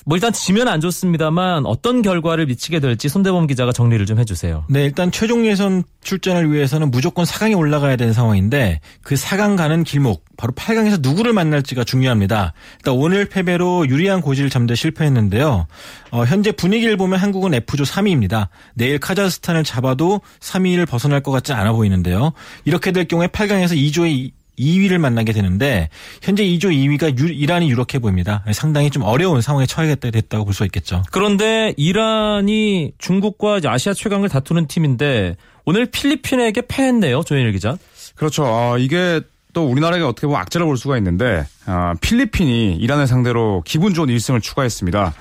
뭐 0.08 0.16
일단 0.16 0.32
지면 0.32 0.68
안 0.68 0.80
좋습니다만 0.80 1.66
어떤 1.66 2.00
결과를 2.00 2.46
미치게 2.46 2.78
될지 2.78 3.08
손대범 3.08 3.48
기자가 3.48 3.72
정리를 3.72 4.06
좀 4.06 4.20
해주세요. 4.20 4.64
네, 4.68 4.84
일단 4.84 5.10
최종 5.10 5.44
예선 5.46 5.82
출전을 6.00 6.52
위해서는 6.52 6.92
무조건 6.92 7.24
4강에 7.24 7.58
올라가야 7.58 7.96
되는 7.96 8.12
상황인데 8.12 8.78
그 9.02 9.16
4강 9.16 9.56
가는 9.56 9.82
길목 9.82 10.24
바로 10.36 10.52
8강에서 10.52 11.02
누구를 11.02 11.32
만날지가 11.32 11.82
중요합니다. 11.82 12.52
일단 12.76 12.94
오늘 12.94 13.28
패배로 13.28 13.88
유리한 13.88 14.20
고지를 14.20 14.48
잠재 14.48 14.76
실패했는데요. 14.76 15.66
어, 16.12 16.24
현재 16.24 16.52
분위기를 16.52 16.96
보면 16.96 17.18
한국은 17.18 17.52
F조 17.54 17.82
3위입니다. 17.82 18.46
내일 18.74 19.00
카자흐스탄을 19.00 19.64
잡아도 19.64 20.20
3위를 20.38 20.88
벗어날 20.88 21.20
것 21.20 21.32
같지 21.32 21.52
않아 21.52 21.72
보이는데요. 21.72 22.32
이렇게 22.64 22.92
될 22.92 23.08
경우에 23.08 23.26
8강에서 23.26 23.76
2조의 23.76 24.30
2위를 24.58 24.98
만나게 24.98 25.32
되는데 25.32 25.88
현재 26.22 26.44
2조 26.44 26.64
2위가 26.72 27.18
유, 27.18 27.32
이란이 27.32 27.70
유력해 27.70 27.98
보입니다. 27.98 28.42
상당히 28.52 28.90
좀 28.90 29.02
어려운 29.02 29.40
상황에 29.40 29.66
처하게 29.66 29.96
됐다고 29.96 30.44
볼 30.44 30.54
수 30.54 30.64
있겠죠. 30.64 31.02
그런데 31.12 31.74
이란이 31.76 32.92
중국과 32.98 33.60
아시아 33.64 33.92
최강을 33.94 34.28
다투는 34.28 34.66
팀인데 34.68 35.36
오늘 35.64 35.86
필리핀에게 35.86 36.62
패했네요. 36.68 37.22
조현일 37.24 37.52
기자. 37.52 37.76
그렇죠. 38.14 38.44
어, 38.46 38.78
이게 38.78 39.20
또 39.52 39.66
우리나라에게 39.66 40.04
어떻게 40.04 40.26
보면 40.26 40.40
악재를 40.42 40.66
볼 40.66 40.76
수가 40.76 40.96
있는데 40.98 41.44
어, 41.66 41.92
필리핀이 42.00 42.76
이란을 42.76 43.06
상대로 43.06 43.62
기분 43.66 43.94
좋은 43.94 44.08
1승을 44.08 44.42
추가했습니다. 44.42 45.14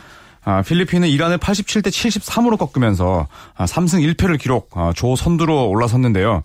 아, 0.45 0.61
필리핀은 0.61 1.09
이란을 1.09 1.39
87대 1.39 1.87
73으로 1.87 2.57
꺾으면서 2.57 3.27
아, 3.55 3.65
3승 3.65 4.15
1패를 4.15 4.39
기록 4.39 4.69
아, 4.75 4.93
조 4.95 5.15
선두로 5.15 5.69
올라섰는데요. 5.69 6.43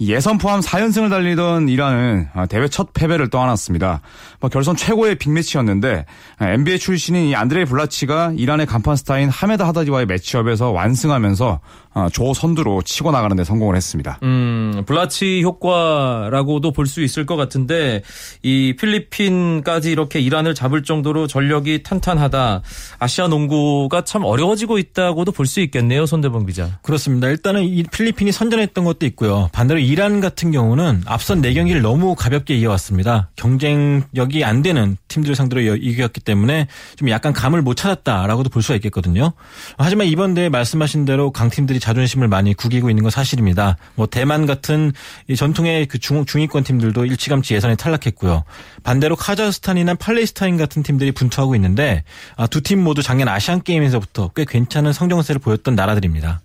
예선 0.00 0.38
포함 0.38 0.60
4연승을 0.60 1.10
달리던 1.10 1.68
이란은 1.68 2.28
아, 2.32 2.46
대회 2.46 2.66
첫 2.68 2.94
패배를 2.94 3.28
떠안았습니다. 3.28 4.00
뭐 4.40 4.48
결선 4.48 4.74
최고의 4.74 5.16
빅매치였는데 5.16 6.06
아, 6.38 6.50
NBA 6.50 6.78
출신인 6.78 7.26
이 7.26 7.36
안드레이 7.36 7.66
블라치가 7.66 8.32
이란의 8.36 8.66
간판 8.66 8.96
스타인 8.96 9.28
하메드 9.28 9.62
하다디와의 9.62 10.06
매치업에서 10.06 10.70
완승하면서 10.70 11.60
아, 11.62 11.81
조 12.12 12.32
선두로 12.34 12.82
치고 12.82 13.10
나가는 13.10 13.36
데 13.36 13.44
성공을 13.44 13.76
했습니다. 13.76 14.18
음, 14.22 14.82
블라치 14.86 15.42
효과라고도 15.42 16.72
볼 16.72 16.86
수 16.86 17.02
있을 17.02 17.24
것 17.26 17.36
같은데 17.36 18.02
이 18.42 18.74
필리핀까지 18.78 19.90
이렇게 19.92 20.20
이란을 20.20 20.54
잡을 20.54 20.82
정도로 20.82 21.26
전력이 21.26 21.82
탄탄하다. 21.84 22.62
아시아 22.98 23.28
농구가 23.28 24.02
참 24.04 24.24
어려워지고 24.24 24.78
있다고도 24.78 25.32
볼 25.32 25.46
수 25.46 25.60
있겠네요. 25.60 26.06
손대범 26.06 26.46
기자. 26.46 26.78
그렇습니다. 26.82 27.28
일단은 27.28 27.64
이 27.64 27.82
필리핀이 27.82 28.32
선전했던 28.32 28.84
것도 28.84 29.06
있고요. 29.06 29.48
반대로 29.52 29.78
이란 29.80 30.20
같은 30.20 30.50
경우는 30.50 31.02
앞선 31.06 31.42
4경기를 31.42 31.80
너무 31.82 32.14
가볍게 32.14 32.54
이어왔습니다. 32.56 33.28
경쟁력이 33.36 34.44
안 34.44 34.62
되는 34.62 34.96
팀들 35.08 35.34
상대로 35.34 35.60
이겼기 35.76 36.20
때문에 36.20 36.68
좀 36.96 37.10
약간 37.10 37.32
감을 37.32 37.60
못 37.62 37.74
찾았다라고도 37.74 38.50
볼 38.50 38.62
수가 38.62 38.76
있겠거든요. 38.76 39.32
하지만 39.78 40.06
이번 40.06 40.34
대회 40.34 40.48
말씀하신 40.48 41.04
대로 41.04 41.30
강팀들이 41.32 41.80
자존심을 41.82 42.28
많이 42.28 42.54
구기고 42.54 42.88
있는 42.88 43.02
건 43.02 43.10
사실입니다. 43.10 43.76
뭐 43.96 44.06
대만 44.06 44.46
같은 44.46 44.92
이 45.28 45.36
전통의 45.36 45.86
그 45.86 45.98
중, 45.98 46.24
중위권 46.24 46.64
팀들도 46.64 47.04
일찌감치 47.04 47.54
예선에 47.54 47.76
탈락했고요. 47.76 48.44
반대로 48.82 49.16
카자흐스탄이나 49.16 49.94
팔레스타인 49.96 50.56
같은 50.56 50.82
팀들이 50.82 51.12
분투하고 51.12 51.54
있는데 51.56 52.04
아, 52.36 52.46
두 52.46 52.62
팀 52.62 52.82
모두 52.82 53.02
작년 53.02 53.26
아시안 53.28 53.60
게임에서부터 53.62 54.30
꽤 54.36 54.44
괜찮은 54.44 54.92
성정세를 54.92 55.40
보였던 55.40 55.74
나라들입니다. 55.74 56.40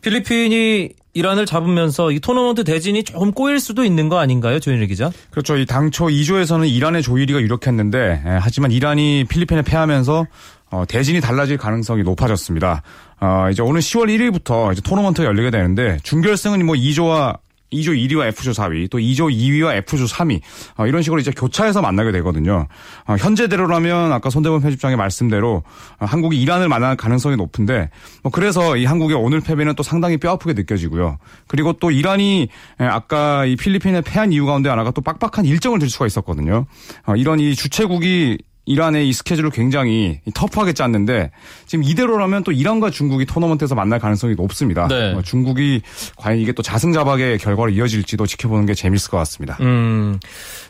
필리핀이 0.00 0.88
이란을 1.12 1.44
잡으면서 1.44 2.12
이 2.12 2.20
토너먼트 2.20 2.64
대진이 2.64 3.02
조금 3.04 3.32
꼬일 3.32 3.60
수도 3.60 3.84
있는 3.84 4.08
거 4.08 4.18
아닌가요, 4.18 4.60
조현일 4.60 4.86
기자? 4.86 5.10
그렇죠. 5.30 5.56
이 5.58 5.66
당초 5.66 6.06
2조에서는 6.06 6.70
이란의 6.70 7.02
조 7.02 7.14
1위가 7.14 7.40
유력했는데 7.42 7.98
에, 8.24 8.38
하지만 8.40 8.70
이란이 8.70 9.24
필리핀에 9.28 9.62
패하면서 9.62 10.26
어, 10.70 10.84
대진이 10.86 11.20
달라질 11.20 11.56
가능성이 11.56 12.02
높아졌습니다. 12.02 12.82
어, 13.20 13.48
이제 13.50 13.62
오늘 13.62 13.80
10월 13.80 14.06
1일부터 14.08 14.72
이제 14.72 14.80
토너먼트가 14.82 15.26
열리게 15.26 15.50
되는데 15.50 15.98
준결승은 16.02 16.64
뭐 16.64 16.74
2조와 16.74 17.38
2조 17.72 17.96
1위와 17.96 18.26
F조 18.28 18.50
4위, 18.50 18.90
또 18.90 18.98
2조 18.98 19.32
2위와 19.32 19.76
F조 19.76 20.04
3위 20.04 20.40
어, 20.76 20.86
이런 20.86 21.02
식으로 21.02 21.20
이제 21.20 21.30
교차해서 21.30 21.80
만나게 21.80 22.12
되거든요. 22.12 22.66
어, 23.06 23.16
현재대로라면 23.16 24.12
아까 24.12 24.30
손대범 24.30 24.60
편집장의 24.60 24.96
말씀대로 24.96 25.62
어, 25.98 26.04
한국이 26.04 26.40
이란을 26.40 26.68
만날 26.68 26.96
가능성이 26.96 27.36
높은데 27.36 27.90
뭐 28.22 28.32
그래서 28.32 28.76
이 28.76 28.84
한국의 28.84 29.16
오늘 29.16 29.40
패배는 29.40 29.74
또 29.76 29.82
상당히 29.82 30.16
뼈아프게 30.16 30.54
느껴지고요. 30.54 31.18
그리고 31.46 31.72
또 31.74 31.90
이란이 31.90 32.48
에, 32.80 32.84
아까 32.84 33.44
이 33.44 33.56
필리핀에 33.56 34.00
패한 34.00 34.32
이유 34.32 34.46
가운데 34.46 34.68
하나가 34.68 34.90
또 34.90 35.00
빡빡한 35.00 35.44
일정을 35.44 35.78
들 35.78 35.88
수가 35.88 36.06
있었거든요. 36.06 36.66
어, 37.06 37.16
이런 37.16 37.40
이 37.40 37.54
주최국이 37.54 38.38
이란의 38.70 39.08
이 39.08 39.12
스케줄을 39.12 39.50
굉장히 39.50 40.20
터프하게 40.32 40.74
짰는데 40.74 41.32
지금 41.66 41.82
이대로라면 41.82 42.44
또 42.44 42.52
이란과 42.52 42.90
중국이 42.90 43.26
토너먼트에서 43.26 43.74
만날 43.74 43.98
가능성이 43.98 44.36
높습니다. 44.36 44.86
네. 44.86 45.12
어, 45.12 45.22
중국이 45.22 45.82
과연 46.16 46.38
이게 46.38 46.52
또 46.52 46.62
자승자박의 46.62 47.38
결과로 47.38 47.70
이어질지도 47.70 48.26
지켜보는 48.26 48.66
게 48.66 48.74
재밌을 48.74 49.10
것 49.10 49.16
같습니다. 49.18 49.56
음, 49.60 50.20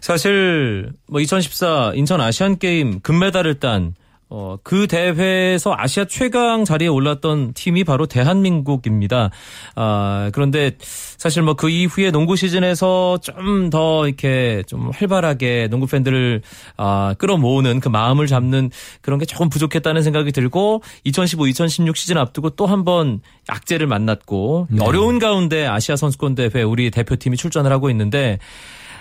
사실 0.00 0.90
뭐 1.08 1.20
2014 1.20 1.92
인천 1.94 2.22
아시안 2.22 2.58
게임 2.58 3.00
금메달을 3.00 3.60
딴 3.60 3.94
어, 4.32 4.56
그 4.62 4.86
대회에서 4.86 5.74
아시아 5.76 6.04
최강 6.04 6.64
자리에 6.64 6.86
올랐던 6.86 7.52
팀이 7.54 7.82
바로 7.82 8.06
대한민국입니다. 8.06 9.30
아, 9.74 10.30
그런데 10.32 10.72
사실 10.80 11.42
뭐 11.42 11.54
그 11.54 11.68
이후에 11.68 12.10
농구 12.12 12.36
시즌에서 12.36 13.18
좀 13.18 13.70
더 13.70 14.06
이렇게 14.06 14.62
좀 14.66 14.90
활발하게 14.94 15.68
농구 15.70 15.86
팬들을 15.86 16.42
아, 16.76 17.14
끌어모으는 17.18 17.80
그 17.80 17.88
마음을 17.88 18.26
잡는 18.26 18.70
그런 19.02 19.18
게 19.18 19.26
조금 19.26 19.48
부족했다는 19.48 20.02
생각이 20.02 20.32
들고 20.32 20.82
2015, 21.04 21.46
2016 21.48 21.96
시즌 21.96 22.16
앞두고 22.18 22.50
또 22.50 22.66
한 22.66 22.84
번 22.84 23.20
악재를 23.48 23.86
만났고 23.88 24.68
어려운 24.80 25.18
가운데 25.18 25.66
아시아 25.66 25.96
선수권 25.96 26.34
대회 26.36 26.62
우리 26.62 26.90
대표팀이 26.90 27.36
출전을 27.36 27.72
하고 27.72 27.90
있는데 27.90 28.38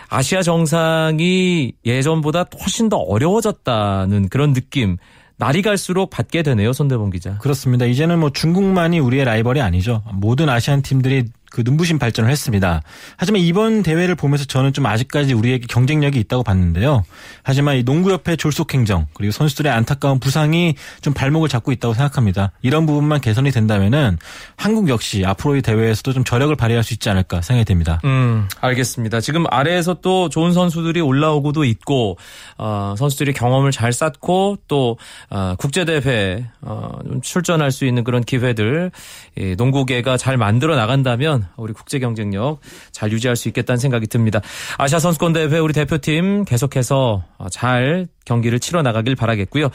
아시아 0.09 0.41
정상이 0.41 1.74
예전보다 1.86 2.45
훨씬 2.59 2.89
더 2.89 2.98
어려워졌다는 2.98 4.29
그런 4.29 4.53
느낌 4.53 4.98
날이 5.39 5.62
갈수록 5.62 6.10
받게 6.10 6.43
되네요 6.43 6.74
손대범 6.74 7.10
기자. 7.10 7.38
그렇습니다. 7.38 7.86
이제는 7.86 8.19
뭐 8.19 8.29
중국만이 8.29 9.00
우리의 9.00 9.24
라이벌이 9.24 9.62
아니죠. 9.62 10.03
모든 10.12 10.50
아시안 10.50 10.81
팀들이 10.81 11.25
그 11.51 11.62
눈부신 11.65 12.00
발전을 12.00 12.29
했습니다. 12.29 12.82
하지만 13.18 13.41
이번 13.41 13.84
대회를 13.84 14.15
보면서 14.15 14.46
저는 14.46 14.74
좀 14.74 14.86
아직까지 14.86 15.34
우리에게 15.34 15.65
경쟁력이 15.68 16.20
있다고 16.20 16.44
봤는데요. 16.44 17.03
하지만 17.44 17.77
이 17.77 17.84
농구협회 17.84 18.36
졸속 18.36 18.74
행정 18.74 19.08
그리고 19.13 19.32
선수들의 19.32 19.72
안타까운 19.72 20.20
부상이 20.20 20.75
좀 21.01 21.13
발목을 21.13 21.50
잡고 21.50 21.72
있다고 21.72 21.94
생각합니다. 21.94 22.51
이런 22.62 22.86
부분만 22.86 23.22
개선이 23.22 23.51
된다면은 23.51 24.18
한국 24.56 24.89
역시 24.89 25.25
앞으로의 25.25 25.62
대회에서도 25.62 26.13
좀 26.13 26.24
저력을 26.24 26.56
발휘할 26.56 26.84
수 26.84 26.94
있지 26.94 27.10
않을까 27.10 27.41
생각이 27.41 27.65
됩니다. 27.65 28.00
음, 28.06 28.48
알겠습니다. 28.62 29.22
지금 29.22 29.46
아래에서 29.50 29.96
또 30.01 30.29
좋은 30.29 30.53
선수들이 30.53 31.01
올라오고도 31.01 31.63
있고, 31.63 32.18
어, 32.58 32.96
선수들이 32.98 33.34
경험을 33.34 33.72
잘 33.72 33.94
쌓고 33.94 34.58
또, 34.68 34.98
어, 35.29 35.56
국제 35.58 35.86
대회, 35.86 36.46
어, 36.62 36.91
좀 37.06 37.22
출전할 37.22 37.72
수 37.72 37.86
있는 37.86 38.03
그런 38.03 38.24
기회들, 38.24 38.91
이 39.38 39.56
농구계가 39.58 40.18
잘 40.18 40.38
만들어 40.38 40.75
나간다면 40.75 41.38
우리 41.58 41.74
국제 41.74 42.00
경쟁력 42.00 42.60
잘 42.91 43.12
유지할 43.12 43.36
수 43.36 43.48
있겠다는 43.48 43.77
생각이 43.77 44.08
듭니다. 44.08 44.41
아시아 44.77 45.00
선수권 45.00 45.34
대회 45.34 45.60
우리 45.60 45.74
대표팀 45.74 46.46
계속해서 46.46 47.24
어, 47.38 47.50
잘 47.50 48.08
경기를 48.25 48.60
치러 48.60 48.81
나가길 48.81 49.15
바라겠고요. 49.15 49.69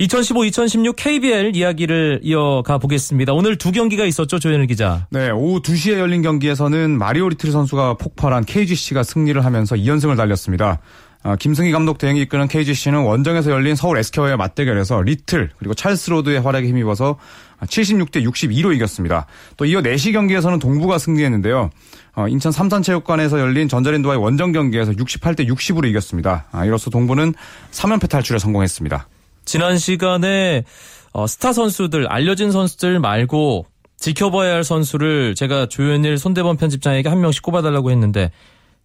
2015-2016 0.00 0.94
KBL 0.96 1.56
이야기를 1.56 2.20
이어가 2.22 2.78
보겠습니다. 2.78 3.32
오늘 3.32 3.56
두 3.56 3.72
경기가 3.72 4.04
있었죠, 4.04 4.38
조현일 4.38 4.66
기자. 4.66 5.06
네, 5.10 5.30
오후 5.30 5.60
2시에 5.62 5.98
열린 5.98 6.22
경기에서는 6.22 6.98
마리오 6.98 7.28
리틀 7.28 7.50
선수가 7.50 7.94
폭발한 7.94 8.44
KGC가 8.44 9.02
승리를 9.02 9.42
하면서 9.44 9.74
2연승을 9.74 10.16
달렸습니다. 10.16 10.80
아, 11.26 11.36
김승기 11.36 11.72
감독 11.72 11.96
대행이 11.96 12.20
이끄는 12.22 12.48
KGC는 12.48 13.00
원정에서 13.00 13.50
열린 13.50 13.74
서울 13.76 13.96
SK와의 13.96 14.36
맞대결에서 14.36 15.00
리틀 15.00 15.50
그리고 15.58 15.72
찰스 15.72 16.10
로드의 16.10 16.42
활약에 16.42 16.68
힘입어서 16.68 17.18
76대 17.66 18.24
62로 18.24 18.74
이겼습니다. 18.74 19.26
또 19.56 19.64
이어 19.64 19.80
4시 19.80 20.12
경기에서는 20.12 20.58
동부가 20.58 20.98
승리했는데요. 20.98 21.70
어, 22.16 22.28
인천 22.28 22.52
삼산체육관에서 22.52 23.40
열린 23.40 23.68
전자랜드와의 23.68 24.20
원정 24.20 24.52
경기에서 24.52 24.92
68대 24.92 25.48
60으로 25.48 25.88
이겼습니다. 25.88 26.46
아, 26.52 26.64
이로써 26.64 26.90
동부는 26.90 27.34
3연패 27.72 28.08
탈출에 28.08 28.38
성공했습니다. 28.38 29.08
지난 29.44 29.78
시간에 29.78 30.64
어, 31.12 31.26
스타 31.26 31.52
선수들, 31.52 32.08
알려진 32.08 32.50
선수들 32.50 32.98
말고 32.98 33.66
지켜봐야 33.98 34.54
할 34.54 34.64
선수를 34.64 35.34
제가 35.34 35.66
조현일 35.66 36.18
손대범 36.18 36.56
편집장에게 36.56 37.08
한 37.08 37.20
명씩 37.20 37.42
꼽아달라고 37.42 37.90
했는데 37.90 38.30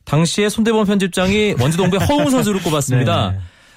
당시에 0.06 0.50
손대범 0.50 0.86
편집장이 0.86 1.56
원주동부의 1.60 2.06
허웅 2.06 2.30
선수를 2.30 2.62
꼽았습니다. 2.64 3.34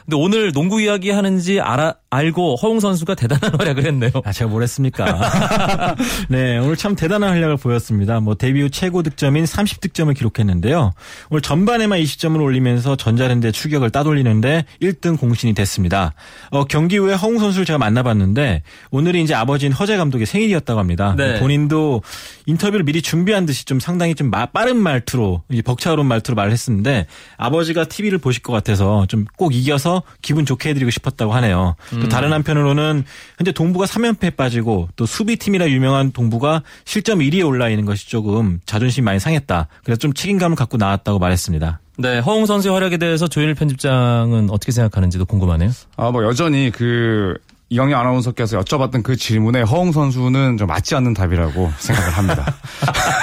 네. 0.06 0.16
근데 0.16 0.16
오늘 0.16 0.52
농구 0.52 0.80
이야기 0.80 1.10
하는지 1.10 1.60
알아, 1.60 1.94
알고 2.10 2.56
허웅 2.56 2.80
선수가 2.80 3.14
대단한 3.14 3.54
활약을 3.58 3.84
했네요. 3.86 4.10
아, 4.24 4.32
제가 4.32 4.50
뭘 4.50 4.62
했습니까? 4.62 5.04
네, 6.28 6.58
오늘 6.58 6.76
참 6.76 6.94
대단한 6.94 7.30
활약을 7.30 7.56
보였습니다. 7.56 8.20
뭐 8.20 8.34
데뷔 8.34 8.62
후 8.62 8.70
최고 8.70 9.02
득점인 9.02 9.44
30득점을 9.44 10.14
기록했는데요. 10.16 10.92
오늘 11.30 11.40
전반에만 11.42 11.98
20점을 12.00 12.40
올리면서 12.40 12.96
전자랜드의 12.96 13.52
추격을 13.52 13.90
따돌리는데 13.90 14.64
1등 14.82 15.18
공신이 15.18 15.54
됐습니다. 15.54 16.14
어, 16.50 16.64
경기 16.64 16.98
후에 16.98 17.14
허웅 17.14 17.38
선수를 17.38 17.64
제가 17.64 17.78
만나봤는데 17.78 18.62
오늘이 18.90 19.22
이제 19.22 19.34
아버지인 19.34 19.72
허재 19.72 19.96
감독의 19.96 20.26
생일이었다고 20.26 20.78
합니다. 20.80 21.14
네. 21.16 21.38
본인도 21.40 22.02
인터뷰를 22.46 22.84
미리 22.84 23.02
준비한 23.02 23.46
듯이 23.46 23.64
좀 23.64 23.80
상당히 23.80 24.14
좀 24.14 24.30
마- 24.30 24.46
빠른 24.46 24.76
말투로 24.76 25.42
이제 25.50 25.62
벅차오른 25.62 26.06
말투로 26.06 26.34
말을 26.34 26.52
했는데 26.52 27.06
아버지가 27.36 27.84
TV를 27.86 28.18
보실 28.18 28.42
것 28.42 28.52
같아서 28.52 29.06
좀 29.08 29.22
꼭 29.36 29.54
이겨서 29.54 29.91
기분 30.22 30.46
좋게 30.46 30.70
해드리고 30.70 30.90
싶었다고 30.90 31.32
하네요. 31.34 31.76
또 31.90 32.08
다른 32.08 32.32
한편으로는 32.32 33.04
현재 33.38 33.52
동부가 33.52 33.86
3연패에 33.86 34.36
빠지고 34.36 34.88
또 34.96 35.06
수비팀이라 35.06 35.68
유명한 35.70 36.12
동부가 36.12 36.62
실점 36.84 37.18
1위에 37.18 37.46
올라 37.46 37.68
있는 37.68 37.84
것이 37.84 38.08
조금 38.08 38.60
자존심 38.66 39.04
많이 39.04 39.20
상했다. 39.20 39.68
그래서 39.84 39.98
좀 39.98 40.12
책임감을 40.12 40.56
갖고 40.56 40.76
나왔다고 40.76 41.18
말했습니다. 41.18 41.80
네, 41.98 42.18
허웅 42.20 42.46
선수의 42.46 42.72
활약에 42.72 42.96
대해서 42.96 43.28
조현일 43.28 43.54
편집장은 43.54 44.50
어떻게 44.50 44.72
생각하는지도 44.72 45.26
궁금하네요. 45.26 45.70
아, 45.96 46.10
뭐 46.10 46.24
여전히 46.24 46.70
그 46.70 47.36
이영희 47.72 47.94
아나운서께서 47.94 48.60
여쭤봤던 48.60 49.02
그 49.02 49.16
질문에 49.16 49.62
허웅 49.62 49.92
선수는 49.92 50.58
좀 50.58 50.66
맞지 50.66 50.94
않는 50.94 51.14
답이라고 51.14 51.72
생각을 51.78 52.10
합니다. 52.10 52.54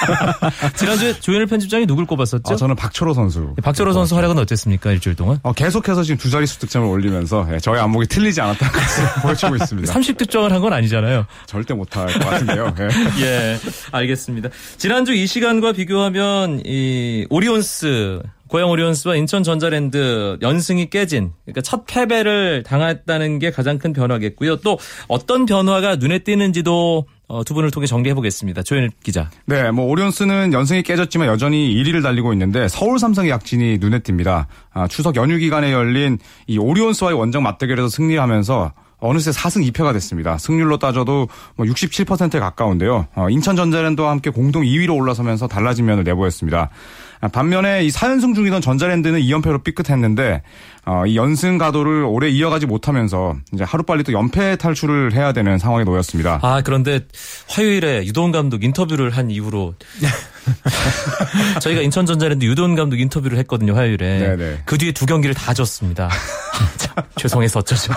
지난주에 0.76 1.14
조현일 1.20 1.46
편집장이 1.46 1.86
누굴 1.86 2.08
꼽았었죠? 2.08 2.54
아, 2.54 2.56
저는 2.56 2.76
박철호 2.76 3.14
선수. 3.14 3.54
박철호 3.62 3.94
선수 3.94 4.16
활약은 4.16 4.40
어땠습니까? 4.40 4.92
일주일 4.92 5.16
동안? 5.16 5.38
어, 5.44 5.54
계속해서 5.54 6.02
지금 6.02 6.18
두 6.18 6.32
자릿수 6.32 6.58
득점을 6.60 6.88
올리면서 6.88 7.48
예, 7.54 7.60
저의 7.60 7.80
안목이 7.82 8.08
틀리지 8.08 8.42
않았다는 8.42 8.74
것을 8.74 9.04
보여주고 9.22 9.56
있습니다. 9.56 9.94
30득점을 9.94 10.50
한 10.50 10.60
건 10.60 10.74
아니잖아요. 10.74 11.26
절대 11.46 11.74
못할 11.74 12.08
것 12.08 12.20
같은데요. 12.20 12.74
예. 12.80 12.90
예, 13.24 13.60
알겠습니다. 13.94 14.50
지난주 14.78 15.14
이 15.14 15.26
시간과 15.28 15.72
비교하면 15.74 16.62
이 16.66 17.26
오리온스 17.30 18.22
고양 18.50 18.70
오리온스와 18.72 19.16
인천 19.16 19.44
전자랜드 19.44 20.38
연승이 20.42 20.90
깨진 20.90 21.32
그러니까 21.46 21.62
첫 21.62 21.86
패배를 21.86 22.64
당했다는 22.64 23.40
게 23.40 23.52
가장 23.52 23.78
큰 23.78 23.94
변화겠고요. 23.94 24.58
또 24.58 24.78
어떤 25.08 25.46
변화가 25.46 25.98
눈에 25.98 26.20
띄는지도 26.20 27.06
어, 27.28 27.44
두 27.44 27.54
분을 27.54 27.70
통해 27.70 27.86
정리해 27.86 28.16
보겠습니다. 28.16 28.64
조현일 28.64 28.90
기자. 29.04 29.30
네, 29.46 29.70
뭐 29.70 29.86
오리온스는 29.86 30.52
연승이 30.52 30.82
깨졌지만 30.82 31.28
여전히 31.28 31.72
1위를 31.76 32.02
달리고 32.02 32.34
있는데 32.34 32.68
서울 32.68 32.98
삼성의 32.98 33.30
약진이 33.30 33.78
눈에 33.80 34.00
띕니다. 34.00 34.48
아, 34.74 34.88
추석 34.88 35.16
연휴 35.16 35.38
기간에 35.38 35.72
열린 35.72 36.18
이 36.48 36.58
오리온스와의 36.58 37.16
원정 37.16 37.44
맞대결에서 37.44 37.88
승리하면서 37.88 38.74
어느새 39.02 39.32
4승 39.32 39.66
2패가 39.72 39.94
됐습니다. 39.94 40.38
승률로 40.38 40.78
따져도 40.78 41.28
뭐 41.56 41.66
67%에 41.66 42.40
가까운데요. 42.40 43.08
어, 43.16 43.30
인천전자랜드와 43.30 44.10
함께 44.10 44.30
공동 44.30 44.64
2위로 44.64 44.96
올라서면서 44.96 45.48
달라진 45.48 45.86
면을 45.86 46.04
내보였습니다. 46.04 46.70
아, 47.22 47.28
반면에 47.28 47.84
이 47.84 47.90
4연승 47.90 48.34
중이던 48.34 48.62
전자랜드는 48.62 49.20
2연패로 49.20 49.64
삐끗했는데 49.64 50.42
어, 50.86 51.06
이 51.06 51.16
연승 51.18 51.58
가도를 51.58 52.04
오래 52.04 52.30
이어가지 52.30 52.66
못하면서 52.66 53.36
이제 53.54 53.64
하루빨리 53.64 54.04
또 54.04 54.14
연패 54.14 54.58
탈출을 54.58 55.14
해야 55.14 55.34
되는 55.34 55.58
상황에 55.58 55.84
놓였습니다. 55.84 56.40
아 56.42 56.62
그런데 56.64 57.02
화요일에 57.48 58.06
유도훈 58.06 58.32
감독 58.32 58.64
인터뷰를 58.64 59.12
한 59.12 59.30
이후로 59.30 59.76
저희가 61.62 61.82
인천 61.82 62.06
전자랜드 62.06 62.46
유도훈 62.46 62.76
감독 62.76 63.00
인터뷰를 63.00 63.38
했거든요 63.40 63.76
화요일에. 63.76 64.20
네네. 64.20 64.62
그 64.66 64.78
뒤에 64.78 64.92
두 64.92 65.06
경기를 65.06 65.36
다 65.36 65.54
졌습니다. 65.54 66.10
참, 66.78 66.96
죄송해서 67.16 67.60
어쩌죠. 67.60 67.94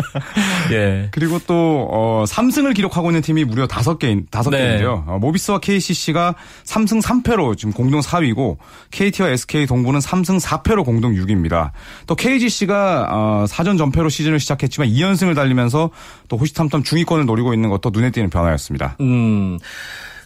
예. 0.72 1.08
그리고 1.10 1.38
또 1.46 1.88
어, 1.90 2.24
3승을 2.26 2.74
기록하고 2.74 3.10
있는 3.10 3.20
팀이 3.22 3.44
무려 3.44 3.66
5개 3.66 4.24
다섯 4.30 4.50
네. 4.50 4.58
개인데요. 4.58 5.04
어, 5.06 5.18
모비스와 5.18 5.58
KCC가 5.58 6.34
3승 6.64 7.02
3패로 7.02 7.56
지금 7.56 7.72
공동 7.72 8.00
4위고 8.00 8.56
KT와 8.90 9.30
SK 9.30 9.66
동부는 9.66 10.00
3승 10.00 10.40
4패로 10.40 10.84
공동 10.84 11.14
6위입니다. 11.14 11.72
또 12.10 12.16
KGC가 12.16 13.06
어, 13.08 13.44
4전 13.46 13.78
전패로 13.78 14.08
시즌을 14.08 14.40
시작했지만 14.40 14.88
2연승을 14.88 15.36
달리면서 15.36 15.90
또 16.26 16.36
호시탐탐 16.36 16.82
중위권을 16.82 17.24
노리고 17.24 17.54
있는 17.54 17.70
것도 17.70 17.90
눈에 17.90 18.10
띄는 18.10 18.30
변화였습니다. 18.30 18.96
음. 19.00 19.60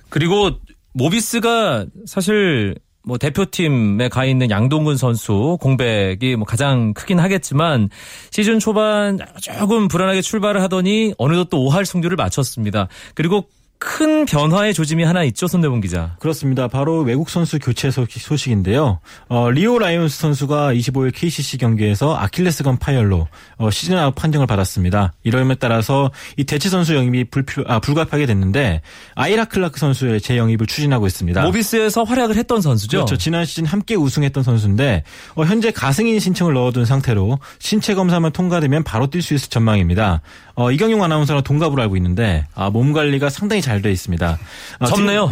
그리고 0.08 0.52
모비스가 0.94 1.84
사실 2.06 2.74
뭐 3.02 3.18
대표팀에 3.18 4.08
가 4.08 4.24
있는 4.24 4.48
양동근 4.48 4.96
선수 4.96 5.58
공백이 5.60 6.36
뭐 6.36 6.46
가장 6.46 6.94
크긴 6.94 7.20
하겠지만 7.20 7.90
시즌 8.30 8.60
초반 8.60 9.18
조금 9.42 9.86
불안하게 9.86 10.22
출발을 10.22 10.62
하더니 10.62 11.12
어느덧 11.18 11.50
또 11.50 11.58
5할 11.68 11.84
승률을 11.84 12.16
맞췄습니다. 12.16 12.88
그리고 13.14 13.44
큰 13.78 14.24
변화의 14.24 14.72
조짐이 14.72 15.04
하나 15.04 15.24
있죠, 15.24 15.46
손대본 15.46 15.80
기자. 15.80 16.16
그렇습니다. 16.18 16.68
바로 16.68 17.00
외국 17.00 17.28
선수 17.28 17.58
교체 17.58 17.90
소식, 17.90 18.50
인데요 18.50 19.00
어, 19.28 19.50
리오 19.50 19.78
라이온스 19.78 20.18
선수가 20.18 20.72
25일 20.74 21.12
KCC 21.14 21.58
경기에서 21.58 22.16
아킬레스건 22.16 22.78
파열로 22.78 23.28
어, 23.58 23.70
시즌 23.70 23.98
아웃 23.98 24.14
판정을 24.14 24.46
받았습니다. 24.46 25.12
이에 25.22 25.56
따라서 25.56 26.10
이 26.36 26.44
대체 26.44 26.68
선수 26.68 26.94
영입이 26.94 27.24
불필, 27.24 27.64
아, 27.66 27.78
불가피하게 27.78 28.26
됐는데 28.26 28.80
아이라 29.14 29.44
클라크 29.44 29.78
선수의 29.78 30.20
재영입을 30.20 30.66
추진하고 30.66 31.06
있습니다. 31.06 31.42
모비스에서 31.42 32.04
활약을 32.04 32.36
했던 32.36 32.62
선수죠. 32.62 32.98
그렇죠. 32.98 33.16
지난 33.16 33.44
시즌 33.44 33.66
함께 33.66 33.94
우승했던 33.96 34.42
선수인데 34.42 35.04
어, 35.34 35.44
현재 35.44 35.70
가승인 35.70 36.20
신청을 36.20 36.54
넣어둔 36.54 36.84
상태로 36.84 37.38
신체 37.58 37.94
검사만 37.94 38.32
통과되면 38.32 38.84
바로 38.84 39.08
뛸 39.08 39.20
수 39.20 39.34
있을 39.34 39.50
전망입니다. 39.50 40.22
어, 40.56 40.70
이경용 40.70 41.02
아나운서랑 41.02 41.42
동갑으로 41.42 41.82
알고 41.82 41.96
있는데 41.96 42.46
아, 42.54 42.70
몸 42.70 42.92
관리가 42.92 43.28
상당히 43.28 43.60
잘 43.60 43.82
돼 43.82 43.90
있습니다. 43.90 44.38
아, 44.78 44.86
젊네요. 44.86 45.30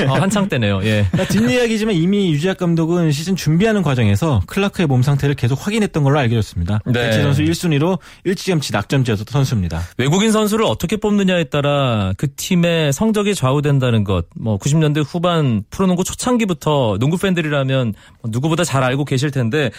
예. 0.00 0.04
어, 0.04 0.14
한창 0.14 0.48
때네요. 0.48 0.80
예. 0.84 1.04
뒷- 1.28 1.40
뒷이야기지만 1.40 1.94
이미 1.94 2.32
유지학 2.32 2.56
감독은 2.58 3.10
시즌 3.12 3.34
준비하는 3.36 3.82
과정에서 3.82 4.40
클라크의 4.46 4.86
몸 4.86 5.02
상태를 5.02 5.34
계속 5.34 5.66
확인했던 5.66 6.04
걸로 6.04 6.18
알려졌습니다. 6.20 6.80
네. 6.86 6.92
대체 6.92 7.22
선수 7.22 7.42
1순위로 7.42 7.98
일찌감치 8.24 8.72
낙점지었던 8.72 9.26
선수입니다. 9.30 9.82
외국인 9.98 10.30
선수를 10.32 10.64
어떻게 10.64 10.96
뽑느냐에 10.96 11.44
따라 11.44 12.12
그 12.16 12.32
팀의 12.34 12.92
성적이 12.92 13.34
좌우된다는 13.34 14.04
것. 14.04 14.26
뭐 14.36 14.58
90년대 14.58 15.04
후반 15.06 15.64
프로농구 15.70 16.04
초창기부터 16.04 16.98
농구 17.00 17.18
팬들이라면 17.18 17.94
뭐 18.22 18.30
누구보다 18.32 18.62
잘 18.64 18.82
알고 18.84 19.04
계실 19.04 19.30
텐데 19.30 19.70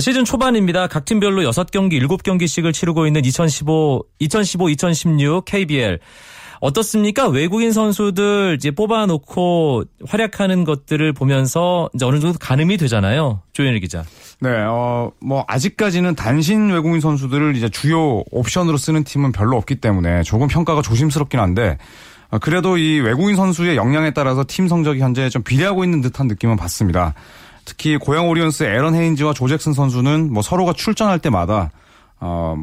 시즌 0.00 0.24
초반입니다. 0.24 0.86
각 0.86 1.04
팀별로 1.04 1.42
6경기, 1.50 2.00
7경기씩을 2.06 2.72
치르고 2.74 3.06
있는 3.06 3.22
2015, 3.54 4.04
2015, 4.18 4.68
2016 4.70 5.44
KBL. 5.44 5.98
어떻습니까? 6.60 7.28
외국인 7.28 7.72
선수들 7.72 8.56
이제 8.56 8.70
뽑아놓고 8.70 9.84
활약하는 10.06 10.64
것들을 10.64 11.12
보면서 11.12 11.90
이제 11.94 12.06
어느 12.06 12.20
정도 12.20 12.38
가늠이 12.38 12.78
되잖아요. 12.78 13.42
조현일 13.52 13.80
기자. 13.80 14.02
네, 14.40 14.50
어, 14.66 15.10
뭐, 15.20 15.44
아직까지는 15.46 16.14
단신 16.14 16.70
외국인 16.70 17.00
선수들을 17.00 17.56
이제 17.56 17.68
주요 17.68 18.22
옵션으로 18.30 18.78
쓰는 18.78 19.04
팀은 19.04 19.32
별로 19.32 19.56
없기 19.58 19.76
때문에 19.76 20.22
조금 20.22 20.48
평가가 20.48 20.80
조심스럽긴 20.80 21.38
한데, 21.38 21.76
어, 22.30 22.38
그래도 22.38 22.78
이 22.78 22.98
외국인 22.98 23.36
선수의 23.36 23.76
역량에 23.76 24.12
따라서 24.12 24.44
팀 24.46 24.66
성적이 24.66 25.00
현재 25.00 25.28
좀 25.28 25.42
비례하고 25.42 25.84
있는 25.84 26.00
듯한 26.00 26.28
느낌은 26.28 26.56
받습니다. 26.56 27.14
특히 27.66 27.96
고양 27.98 28.28
오리온스 28.28 28.64
에런 28.64 28.94
헤인즈와 28.94 29.34
조 29.34 29.48
잭슨 29.48 29.72
선수는 29.74 30.32
뭐 30.32 30.42
서로가 30.42 30.72
출전할 30.72 31.18
때마다, 31.18 31.70
어, 32.20 32.56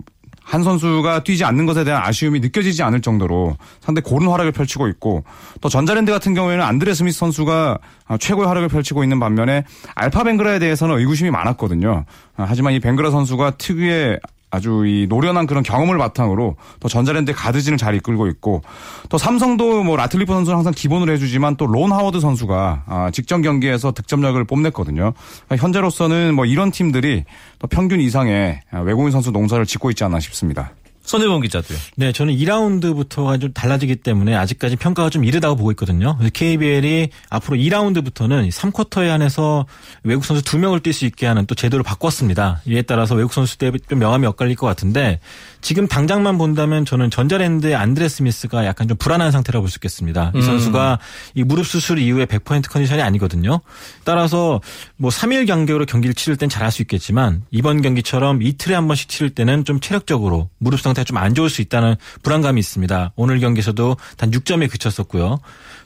한 0.51 0.63
선수가 0.63 1.23
뛰지 1.23 1.45
않는 1.45 1.65
것에 1.65 1.85
대한 1.85 2.03
아쉬움이 2.03 2.41
느껴지지 2.41 2.83
않을 2.83 2.99
정도로 2.99 3.55
상당히 3.79 4.03
고른 4.03 4.27
활약을 4.27 4.51
펼치고 4.51 4.89
있고 4.89 5.23
또 5.61 5.69
전자랜드 5.69 6.11
같은 6.11 6.33
경우에는 6.33 6.61
안드레 6.61 6.93
스미스 6.93 7.19
선수가 7.19 7.77
어, 8.09 8.17
최고의 8.17 8.49
활약을 8.49 8.67
펼치고 8.67 9.03
있는 9.03 9.17
반면에 9.17 9.63
알파 9.95 10.25
뱅그라에 10.25 10.59
대해서는 10.59 10.97
의구심이 10.97 11.31
많았거든요. 11.31 12.03
아, 12.35 12.45
하지만 12.49 12.73
이 12.73 12.81
뱅그라 12.81 13.11
선수가 13.11 13.51
특유의 13.51 14.19
아주 14.51 14.83
이 14.85 15.07
노련한 15.09 15.47
그런 15.47 15.63
경험을 15.63 15.97
바탕으로 15.97 16.57
또 16.79 16.87
전자랜드의 16.89 17.33
가드진을 17.33 17.77
잘 17.77 17.95
이끌고 17.95 18.27
있고 18.27 18.61
또 19.09 19.17
삼성도 19.17 19.83
뭐 19.83 19.95
라틀리프 19.95 20.31
선수는 20.31 20.55
항상 20.57 20.73
기본으로 20.75 21.11
해주지만 21.13 21.55
또 21.55 21.65
론 21.71 21.93
하워드 21.93 22.19
선수가 22.19 22.83
아, 22.85 23.11
직전 23.11 23.41
경기에서 23.41 23.93
득점력을 23.93 24.43
뽐냈거든요. 24.43 25.13
아, 25.47 25.55
현재로서는 25.55 26.35
뭐 26.35 26.45
이런 26.45 26.69
팀들이 26.71 27.23
또 27.59 27.67
평균 27.67 28.01
이상의 28.01 28.59
아, 28.71 28.79
외국인 28.81 29.11
선수 29.11 29.31
농사를 29.31 29.65
짓고 29.65 29.89
있지 29.91 30.03
않나 30.03 30.19
싶습니다. 30.19 30.71
손혜범 31.03 31.41
기자도요. 31.41 31.77
네, 31.95 32.11
저는 32.11 32.35
2라운드부터가 32.35 33.41
좀 33.41 33.51
달라지기 33.53 33.97
때문에 33.97 34.35
아직까지 34.35 34.75
평가가 34.77 35.09
좀 35.09 35.25
이르다고 35.25 35.55
보고 35.55 35.71
있거든요. 35.71 36.17
KBL이 36.33 37.09
앞으로 37.29 37.57
2라운드부터는 37.57 38.49
3쿼터에 38.51 39.07
한해서 39.07 39.65
외국 40.03 40.23
선수 40.25 40.43
2명을 40.43 40.81
뛸 40.83 40.93
수 40.93 41.05
있게 41.05 41.25
하는 41.25 41.45
또 41.45 41.55
제도를 41.55 41.83
바꿨습니다. 41.83 42.61
이에 42.65 42.81
따라서 42.83 43.15
외국 43.15 43.33
선수 43.33 43.57
때좀 43.57 43.99
명함이 43.99 44.25
엇갈릴 44.27 44.55
것 44.55 44.67
같은데 44.67 45.19
지금 45.61 45.87
당장만 45.87 46.37
본다면 46.37 46.85
저는 46.85 47.09
전자랜드의 47.11 47.75
안드레 47.75 48.07
스미스가 48.07 48.65
약간 48.65 48.87
좀 48.87 48.97
불안한 48.97 49.31
상태라고 49.31 49.63
볼 49.63 49.71
수 49.71 49.77
있겠습니다. 49.77 50.31
이 50.35 50.41
선수가 50.41 50.99
이 51.35 51.43
무릎 51.43 51.65
수술 51.65 51.97
이후에 51.99 52.25
100% 52.25 52.69
컨디션이 52.69 53.01
아니거든요. 53.01 53.61
따라서 54.03 54.59
뭐 54.97 55.09
3일 55.09 55.47
간격으로 55.47 55.85
경기를 55.85 56.13
치를 56.13 56.35
땐 56.37 56.49
잘할 56.49 56.71
수 56.71 56.81
있겠지만 56.81 57.43
이번 57.51 57.81
경기처럼 57.81 58.41
이틀에 58.41 58.75
한 58.75 58.87
번씩 58.87 59.07
치를 59.09 59.29
때는 59.29 59.65
좀 59.65 59.79
체력적으로 59.79 60.49
무릎 60.57 60.81
상태가 60.81 61.05
좀 61.05 61.17
안 61.21 61.35
좋을 61.35 61.49
수 61.49 61.61
있다는 61.61 61.95
불안감이 62.23 62.59
있습니다. 62.59 63.13
오늘 63.15 63.39
경기에서도 63.39 63.95
단 64.17 64.31
6점에 64.31 64.71
그쳤었고요. 64.71 65.39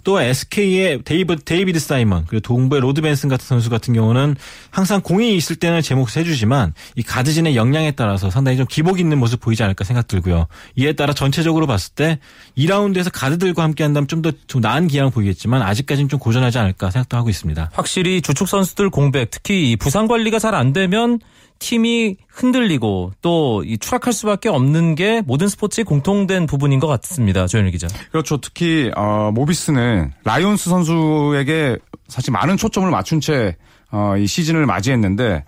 또 0.06 0.22
SK의 0.22 1.02
데이비드, 1.04 1.44
데이비드 1.44 1.80
사이먼 1.80 2.26
그리고 2.28 2.41
동부의 2.41 2.80
로드 2.82 3.02
벤슨 3.02 3.28
같은 3.28 3.46
선수 3.46 3.70
같은 3.70 3.94
경우는 3.94 4.36
항상 4.70 5.02
공이 5.02 5.36
있을 5.36 5.56
때는 5.56 5.82
제 5.82 5.96
몫을 5.96 6.18
해주지만 6.18 6.74
이 6.96 7.02
가드진의 7.02 7.56
역량에 7.56 7.91
따라서 7.91 8.30
상당히 8.30 8.58
좀 8.58 8.68
기복 8.70 9.00
있는 9.00 9.18
모습 9.18 9.39
보이지 9.41 9.63
않을까 9.63 9.84
생각 9.84 10.08
들고요. 10.08 10.48
이에 10.76 10.94
따라 10.94 11.13
전체적으로 11.13 11.65
봤을 11.65 11.94
때 11.96 12.20
2라운드에서 12.58 13.10
가드들과 13.12 13.63
함께 13.63 13.84
한다면 13.84 14.08
좀 14.08 14.22
더좀 14.22 14.62
나은 14.62 14.88
기량 14.88 15.10
보이겠지만 15.12 15.63
아직까지는 15.63 16.08
좀 16.08 16.20
고전하지 16.20 16.60
않을까 16.60 16.91
생각도 16.91 17.18
하고 17.18 17.30
있습니다. 17.30 17.72
확실히 17.74 18.22
주축 18.22 18.48
선수들 18.48 18.91
공백, 18.91 19.32
특히 19.32 19.72
이 19.72 19.76
부상 19.76 20.08
관리가 20.08 20.39
잘 20.39 20.56
안 20.56 20.72
되면 20.72 21.20
팀이 21.60 22.18
흔들리고 22.28 23.12
또이 23.22 23.78
추락할 23.78 24.13
수밖에 24.13 24.50
없는 24.50 24.96
게 24.96 25.22
모든 25.26 25.48
스포츠의 25.48 25.86
공통된 25.86 26.46
부분인 26.46 26.80
것 26.80 26.88
같습니다. 26.88 27.48
조현일 27.48 27.72
기자. 27.72 27.88
그렇죠. 28.12 28.38
특히 28.38 28.91
어, 28.96 29.32
모비스는 29.34 30.12
라이온스 30.24 30.70
선수에게 30.70 31.78
사실 32.08 32.32
많은 32.32 32.58
초점을 32.58 32.89
맞춘 32.91 33.20
채 33.22 33.56
어, 33.91 34.15
이 34.18 34.28
시즌을 34.28 34.65
맞이했는데 34.65 35.44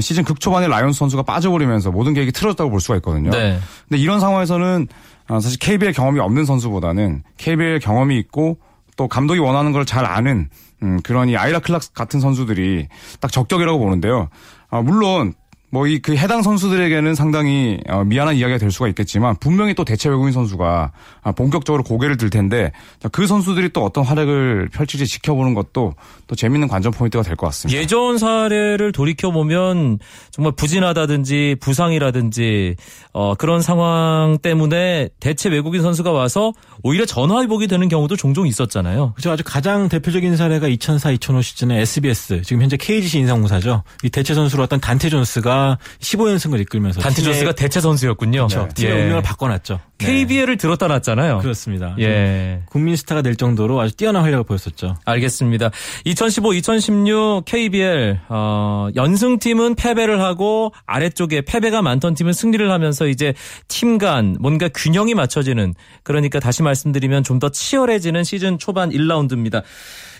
시즌 0.00 0.22
극초반에 0.24 0.68
라이온스 0.68 0.98
선수가 0.98 1.22
빠져버리면서 1.24 1.90
모든 1.90 2.14
계획이 2.14 2.32
틀어졌다고 2.32 2.70
볼 2.70 2.80
수가 2.80 2.96
있거든요. 2.96 3.30
네. 3.30 3.58
근데 3.88 4.00
이런 4.00 4.20
상황에서는 4.20 4.86
어, 5.28 5.40
사실 5.40 5.58
KBL 5.58 5.92
경험이 5.92 6.20
없는 6.20 6.44
선수보다는 6.44 7.22
KBL 7.36 7.80
경험이 7.80 8.16
있고 8.18 8.58
또 8.96 9.08
감독이 9.08 9.40
원하는 9.40 9.72
걸 9.72 9.84
잘 9.84 10.04
아는 10.04 10.48
음, 10.82 11.00
그런 11.02 11.28
이 11.28 11.36
아이라 11.36 11.58
클락스 11.58 11.92
같은 11.92 12.20
선수들이 12.20 12.86
딱 13.20 13.32
적격이라고 13.32 13.78
보는데요. 13.78 14.28
아, 14.70 14.80
물론 14.82 15.34
뭐 15.70 15.86
이 15.86 16.00
그 16.00 16.16
해당 16.16 16.42
선수들에게는 16.42 17.14
상당히 17.14 17.78
어, 17.88 18.02
미안한 18.04 18.36
이야기가 18.36 18.58
될 18.58 18.70
수가 18.70 18.88
있겠지만 18.88 19.36
분명히 19.40 19.74
또 19.74 19.84
대체 19.84 20.08
외국인 20.08 20.32
선수가 20.32 20.92
아, 21.22 21.32
본격적으로 21.32 21.82
고개를 21.82 22.16
들 22.16 22.30
텐데 22.30 22.72
자, 23.00 23.08
그 23.08 23.26
선수들이 23.26 23.70
또 23.74 23.84
어떤 23.84 24.04
활약을 24.04 24.70
펼칠지 24.72 25.06
지켜보는 25.06 25.52
것도 25.54 25.94
또 26.26 26.34
재밌는 26.34 26.68
관전 26.68 26.92
포인트가 26.92 27.22
될 27.22 27.36
것 27.36 27.46
같습니다. 27.48 27.80
예전 27.80 28.16
사례를 28.18 28.92
돌이켜 28.92 29.30
보면 29.30 29.98
정말 30.30 30.52
부진하다든지 30.56 31.56
부상이라든지 31.60 32.76
어, 33.12 33.34
그런 33.34 33.60
상황 33.60 34.38
때문에 34.40 35.08
대체 35.20 35.48
외국인 35.48 35.82
선수가 35.82 36.10
와서 36.12 36.52
오히려 36.82 37.04
전화위복이 37.04 37.66
되는 37.66 37.88
경우도 37.88 38.16
종종 38.16 38.46
있었잖아요. 38.46 39.12
그렇죠. 39.14 39.30
아주 39.32 39.42
가장 39.44 39.88
대표적인 39.88 40.36
사례가 40.36 40.68
2004, 40.68 41.10
2005 41.12 41.42
시즌에 41.42 41.80
SBS 41.80 42.42
지금 42.42 42.62
현재 42.62 42.76
KGC 42.76 43.18
인삼공사죠. 43.18 43.82
이 44.02 44.10
대체 44.10 44.34
선수로 44.34 44.62
왔던 44.62 44.80
단테 44.80 45.08
존스가 45.08 45.57
15연승을 46.00 46.60
이끌면서 46.60 47.00
단테 47.00 47.22
존스가 47.22 47.52
대체 47.52 47.80
선수였군요. 47.80 48.46
그렇죠. 48.48 48.68
팀의 48.74 48.92
예. 48.96 49.02
운명을 49.02 49.22
바꿔놨죠. 49.22 49.80
네. 49.98 50.06
KBL을 50.06 50.56
들었다 50.56 50.86
놨잖아요. 50.86 51.38
그렇습니다. 51.38 51.96
예. 51.98 52.62
국민 52.66 52.94
스타가 52.96 53.20
될 53.22 53.34
정도로 53.36 53.80
아주 53.80 53.94
뛰어난 53.96 54.22
활약을 54.22 54.44
보였었죠. 54.44 54.96
알겠습니다. 55.04 55.70
2015, 56.04 56.52
2016 56.54 57.44
KBL 57.44 58.20
어, 58.28 58.88
연승팀은 58.94 59.74
패배를 59.74 60.20
하고 60.22 60.72
아래쪽에 60.86 61.42
패배가 61.42 61.82
많던 61.82 62.14
팀은 62.14 62.32
승리를 62.32 62.70
하면서 62.70 63.06
이제 63.08 63.34
팀 63.66 63.98
간 63.98 64.36
뭔가 64.38 64.68
균형이 64.68 65.14
맞춰지는 65.14 65.74
그러니까 66.04 66.38
다시 66.38 66.62
말씀드리면 66.62 67.24
좀 67.24 67.38
더 67.38 67.48
치열해지는 67.50 68.22
시즌 68.24 68.58
초반 68.58 68.90
1라운드입니다. 68.90 69.62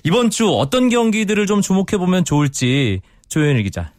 이번 0.05 0.31
주 0.31 0.49
어떤 0.51 0.89
경기들을 0.89 1.47
좀 1.47 1.61
주목해 1.61 1.97
보면 1.99 2.25
좋을지 2.25 3.01
조현일 3.29 3.63
기자. 3.65 3.91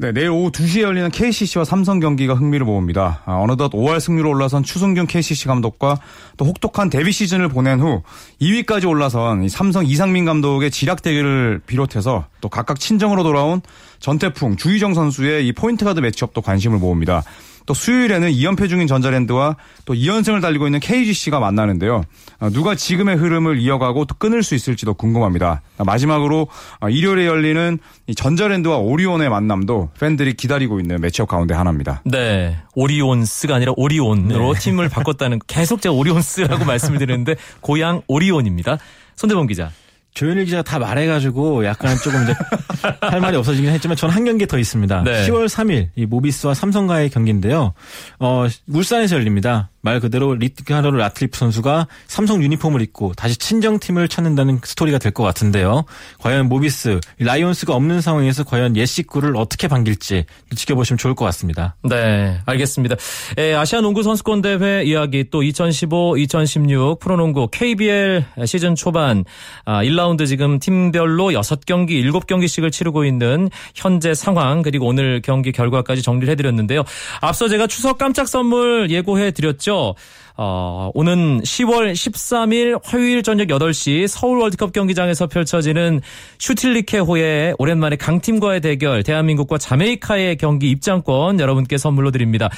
네, 0.00 0.12
내일 0.12 0.30
오후 0.30 0.50
2시에 0.50 0.80
열리는 0.80 1.10
KCC와 1.10 1.66
삼성 1.66 2.00
경기가 2.00 2.32
흥미를 2.32 2.64
모읍니다. 2.64 3.20
아, 3.26 3.34
어느덧 3.34 3.70
5할 3.72 4.00
승리로 4.00 4.30
올라선 4.30 4.62
추승균 4.62 5.06
KCC 5.06 5.46
감독과 5.46 5.98
또 6.38 6.46
혹독한 6.46 6.88
데뷔 6.88 7.12
시즌을 7.12 7.48
보낸 7.48 7.80
후 7.80 8.02
2위까지 8.40 8.88
올라선 8.88 9.42
이 9.42 9.50
삼성 9.50 9.84
이상민 9.84 10.24
감독의 10.24 10.70
지략 10.70 11.02
대결을 11.02 11.60
비롯해서 11.66 12.24
또 12.40 12.48
각각 12.48 12.80
친정으로 12.80 13.22
돌아온 13.22 13.60
전태풍, 13.98 14.56
주희정 14.56 14.94
선수의 14.94 15.46
이 15.46 15.52
포인트 15.52 15.84
가드 15.84 16.00
매치업도 16.00 16.40
관심을 16.40 16.78
모읍니다. 16.78 17.22
또또 17.70 17.74
수요일에는 17.74 18.32
2연패 18.32 18.68
중인 18.68 18.88
전자랜드와 18.88 19.56
또 19.84 19.94
2연승을 19.94 20.42
달리고 20.42 20.66
있는 20.66 20.80
KGC가 20.80 21.38
만나는데요. 21.38 22.02
어, 22.40 22.50
누가 22.50 22.74
지금의 22.74 23.16
흐름을 23.16 23.60
이어가고 23.60 24.06
또 24.06 24.14
끊을 24.18 24.42
수 24.42 24.56
있을지도 24.56 24.94
궁금합니다. 24.94 25.62
마지막으로 25.78 26.48
어, 26.80 26.88
일요일에 26.88 27.26
열리는 27.26 27.78
이 28.08 28.14
전자랜드와 28.14 28.78
오리온의 28.78 29.28
만남도 29.30 29.90
팬들이 30.00 30.34
기다리고 30.34 30.80
있는 30.80 31.00
매치업 31.00 31.28
가운데 31.28 31.54
하나입니다. 31.54 32.02
네. 32.04 32.58
오리온스가 32.74 33.54
아니라 33.54 33.72
오리온으로 33.76 34.54
팀을 34.54 34.88
바꿨다는 34.88 35.38
계속 35.46 35.80
제가 35.80 35.94
오리온스라고 35.94 36.64
말씀을 36.64 36.98
드리는데 36.98 37.36
고양 37.60 38.02
오리온입니다. 38.08 38.78
손대범 39.14 39.46
기자. 39.46 39.70
조현일 40.14 40.44
기자가 40.44 40.62
다 40.62 40.78
말해가지고 40.78 41.64
약간 41.64 41.96
조금 41.98 42.22
이제 42.24 42.34
할 43.00 43.20
말이 43.20 43.36
없어지긴 43.36 43.70
했지만 43.70 43.96
전 43.96 44.10
한 44.10 44.24
경기 44.24 44.44
더 44.46 44.58
있습니다. 44.58 45.02
네. 45.04 45.26
10월 45.28 45.46
3일 45.46 45.90
이 45.94 46.04
모비스와 46.06 46.52
삼성과의 46.54 47.10
경기인데요. 47.10 47.74
어, 48.18 48.46
울산에서 48.66 49.14
열립니다. 49.16 49.70
말 49.82 49.98
그대로 50.00 50.34
리카르도 50.34 50.90
라틀리프 50.90 51.38
선수가 51.38 51.86
삼성 52.06 52.42
유니폼을 52.42 52.82
입고 52.82 53.14
다시 53.14 53.36
친정팀을 53.38 54.08
찾는다는 54.08 54.60
스토리가 54.62 54.98
될 54.98 55.10
것 55.12 55.22
같은데요. 55.22 55.84
과연 56.18 56.48
모비스, 56.48 57.00
라이온스가 57.18 57.74
없는 57.74 58.00
상황에서 58.02 58.44
과연 58.44 58.76
옛 58.76 58.84
식구를 58.84 59.36
어떻게 59.36 59.68
반길지 59.68 60.24
지켜보시면 60.54 60.98
좋을 60.98 61.14
것 61.14 61.24
같습니다. 61.26 61.76
네, 61.82 62.38
알겠습니다. 62.46 62.96
에, 63.38 63.54
아시아 63.54 63.80
농구 63.80 64.02
선수권 64.02 64.42
대회 64.42 64.82
이야기 64.84 65.30
또 65.30 65.42
2015, 65.42 66.16
2016 66.18 66.98
프로농구 67.00 67.48
KBL 67.50 68.24
시즌 68.46 68.74
초반 68.74 69.24
아, 69.64 69.82
1라 69.82 69.99
운드 70.06 70.26
지금 70.26 70.58
팀별로 70.58 71.30
6경기, 71.30 72.04
7경기씩을 72.04 72.72
치르고 72.72 73.04
있는 73.04 73.50
현재 73.74 74.14
상황 74.14 74.62
그리고 74.62 74.86
오늘 74.86 75.20
경기 75.22 75.52
결과까지 75.52 76.02
정리를 76.02 76.30
해드렸는데요. 76.32 76.84
앞서 77.20 77.48
제가 77.48 77.66
추석 77.66 77.98
깜짝 77.98 78.28
선물 78.28 78.90
예고해 78.90 79.30
드렸죠. 79.32 79.94
어, 80.42 80.90
오는 80.94 81.42
10월 81.42 81.92
13일 81.92 82.80
화요일 82.82 83.22
저녁 83.22 83.48
8시 83.48 84.06
서울 84.06 84.38
월드컵 84.38 84.72
경기장에서 84.72 85.26
펼쳐지는 85.26 86.00
슈틸리케호의 86.38 87.56
오랜만에 87.58 87.96
강팀과의 87.96 88.62
대결 88.62 89.02
대한민국과 89.02 89.58
자메이카의 89.58 90.38
경기 90.38 90.70
입장권 90.70 91.40
여러분께 91.40 91.76
선물로 91.76 92.10
드립니다. 92.10 92.48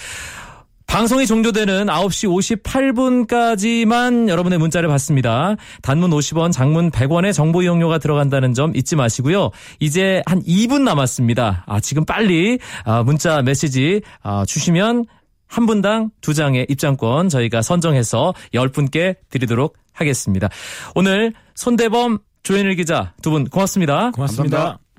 방송이 0.93 1.27
종료되는 1.27 1.87
9시 1.87 2.61
58분까지만 2.63 4.29
여러분의 4.29 4.59
문자를 4.59 4.91
받습니다. 4.91 5.57
단문 5.81 6.11
50원, 6.11 6.53
장문 6.53 6.91
100원의 6.91 7.33
정보 7.33 7.63
이용료가 7.63 7.97
들어간다는 7.97 8.53
점 8.53 8.77
잊지 8.77 8.95
마시고요. 8.97 9.51
이제 9.81 10.23
한 10.27 10.43
2분 10.43 10.83
남았습니다. 10.83 11.65
아, 11.67 11.81
지금 11.81 12.05
빨리 12.05 12.59
아, 12.85 13.03
문자 13.05 13.41
메시지 13.41 14.03
아, 14.23 14.45
주시면 14.47 15.07
한 15.47 15.67
분당 15.67 16.11
두 16.21 16.35
장의 16.35 16.67
입장권 16.69 17.31
저희가 17.31 17.63
선정해서 17.63 18.35
10분께 18.53 19.17
드리도록 19.31 19.79
하겠습니다. 19.95 20.51
오늘 20.95 21.33
손대범 21.55 22.19
조현일 22.43 22.75
기자 22.77 23.15
두 23.23 23.31
분 23.31 23.49
고맙습니다. 23.49 24.11
고맙습니다. 24.11 24.57
감사합니다. 24.59 24.92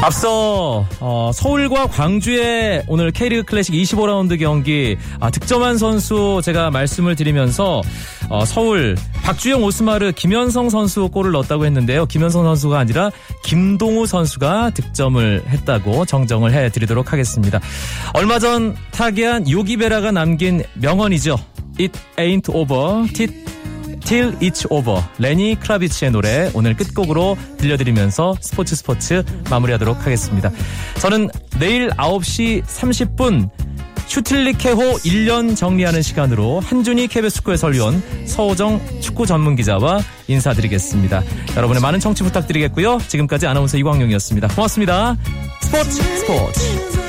앞서 0.00 0.86
어, 1.00 1.30
서울과 1.34 1.88
광주의 1.88 2.84
오늘 2.86 3.10
K리그 3.10 3.42
클래식 3.42 3.74
25라운드 3.74 4.38
경기 4.38 4.96
아, 5.18 5.28
득점한 5.28 5.76
선수 5.76 6.40
제가 6.44 6.70
말씀을 6.70 7.16
드리면서 7.16 7.82
어, 8.28 8.44
서울 8.44 8.94
박주영 9.24 9.64
오스마르 9.64 10.12
김현성 10.12 10.70
선수 10.70 11.08
골을 11.08 11.32
넣었다고 11.32 11.66
했는데요. 11.66 12.06
김현성 12.06 12.44
선수가 12.44 12.78
아니라 12.78 13.10
김동우 13.42 14.06
선수가 14.06 14.70
득점을 14.70 15.42
했다고 15.48 16.04
정정을 16.04 16.52
해드리도록 16.52 17.12
하겠습니다. 17.12 17.60
얼마 18.14 18.38
전 18.38 18.76
타계한 18.92 19.50
요기베라가 19.50 20.12
남긴 20.12 20.62
명언이죠. 20.74 21.38
It 21.80 21.98
ain't 22.16 22.52
over. 22.54 23.06
Tit 23.12 23.47
Till 24.08 24.38
It's 24.38 24.66
Over 24.70 25.02
레니 25.18 25.60
크라비치의 25.60 26.12
노래 26.12 26.50
오늘 26.54 26.74
끝곡으로 26.74 27.36
들려드리면서 27.58 28.36
스포츠 28.40 28.74
스포츠 28.74 29.22
마무리하도록 29.50 30.06
하겠습니다. 30.06 30.50
저는 30.98 31.28
내일 31.58 31.90
9시 31.90 32.64
30분 32.64 33.50
슈틸리케호 34.06 34.78
1년 34.78 35.54
정리하는 35.54 36.00
시간으로 36.00 36.60
한준희 36.60 37.08
KBS 37.08 37.36
축구의 37.36 37.58
설위원 37.58 38.02
서호정 38.24 38.80
축구 39.02 39.26
전문 39.26 39.56
기자와 39.56 40.00
인사드리겠습니다. 40.26 41.22
여러분의 41.54 41.82
많은 41.82 42.00
청취 42.00 42.22
부탁드리겠고요. 42.22 43.00
지금까지 43.06 43.46
아나운서 43.46 43.76
이광용이었습니다. 43.76 44.48
고맙습니다. 44.48 45.18
스포츠 45.60 45.90
스포츠 45.90 47.07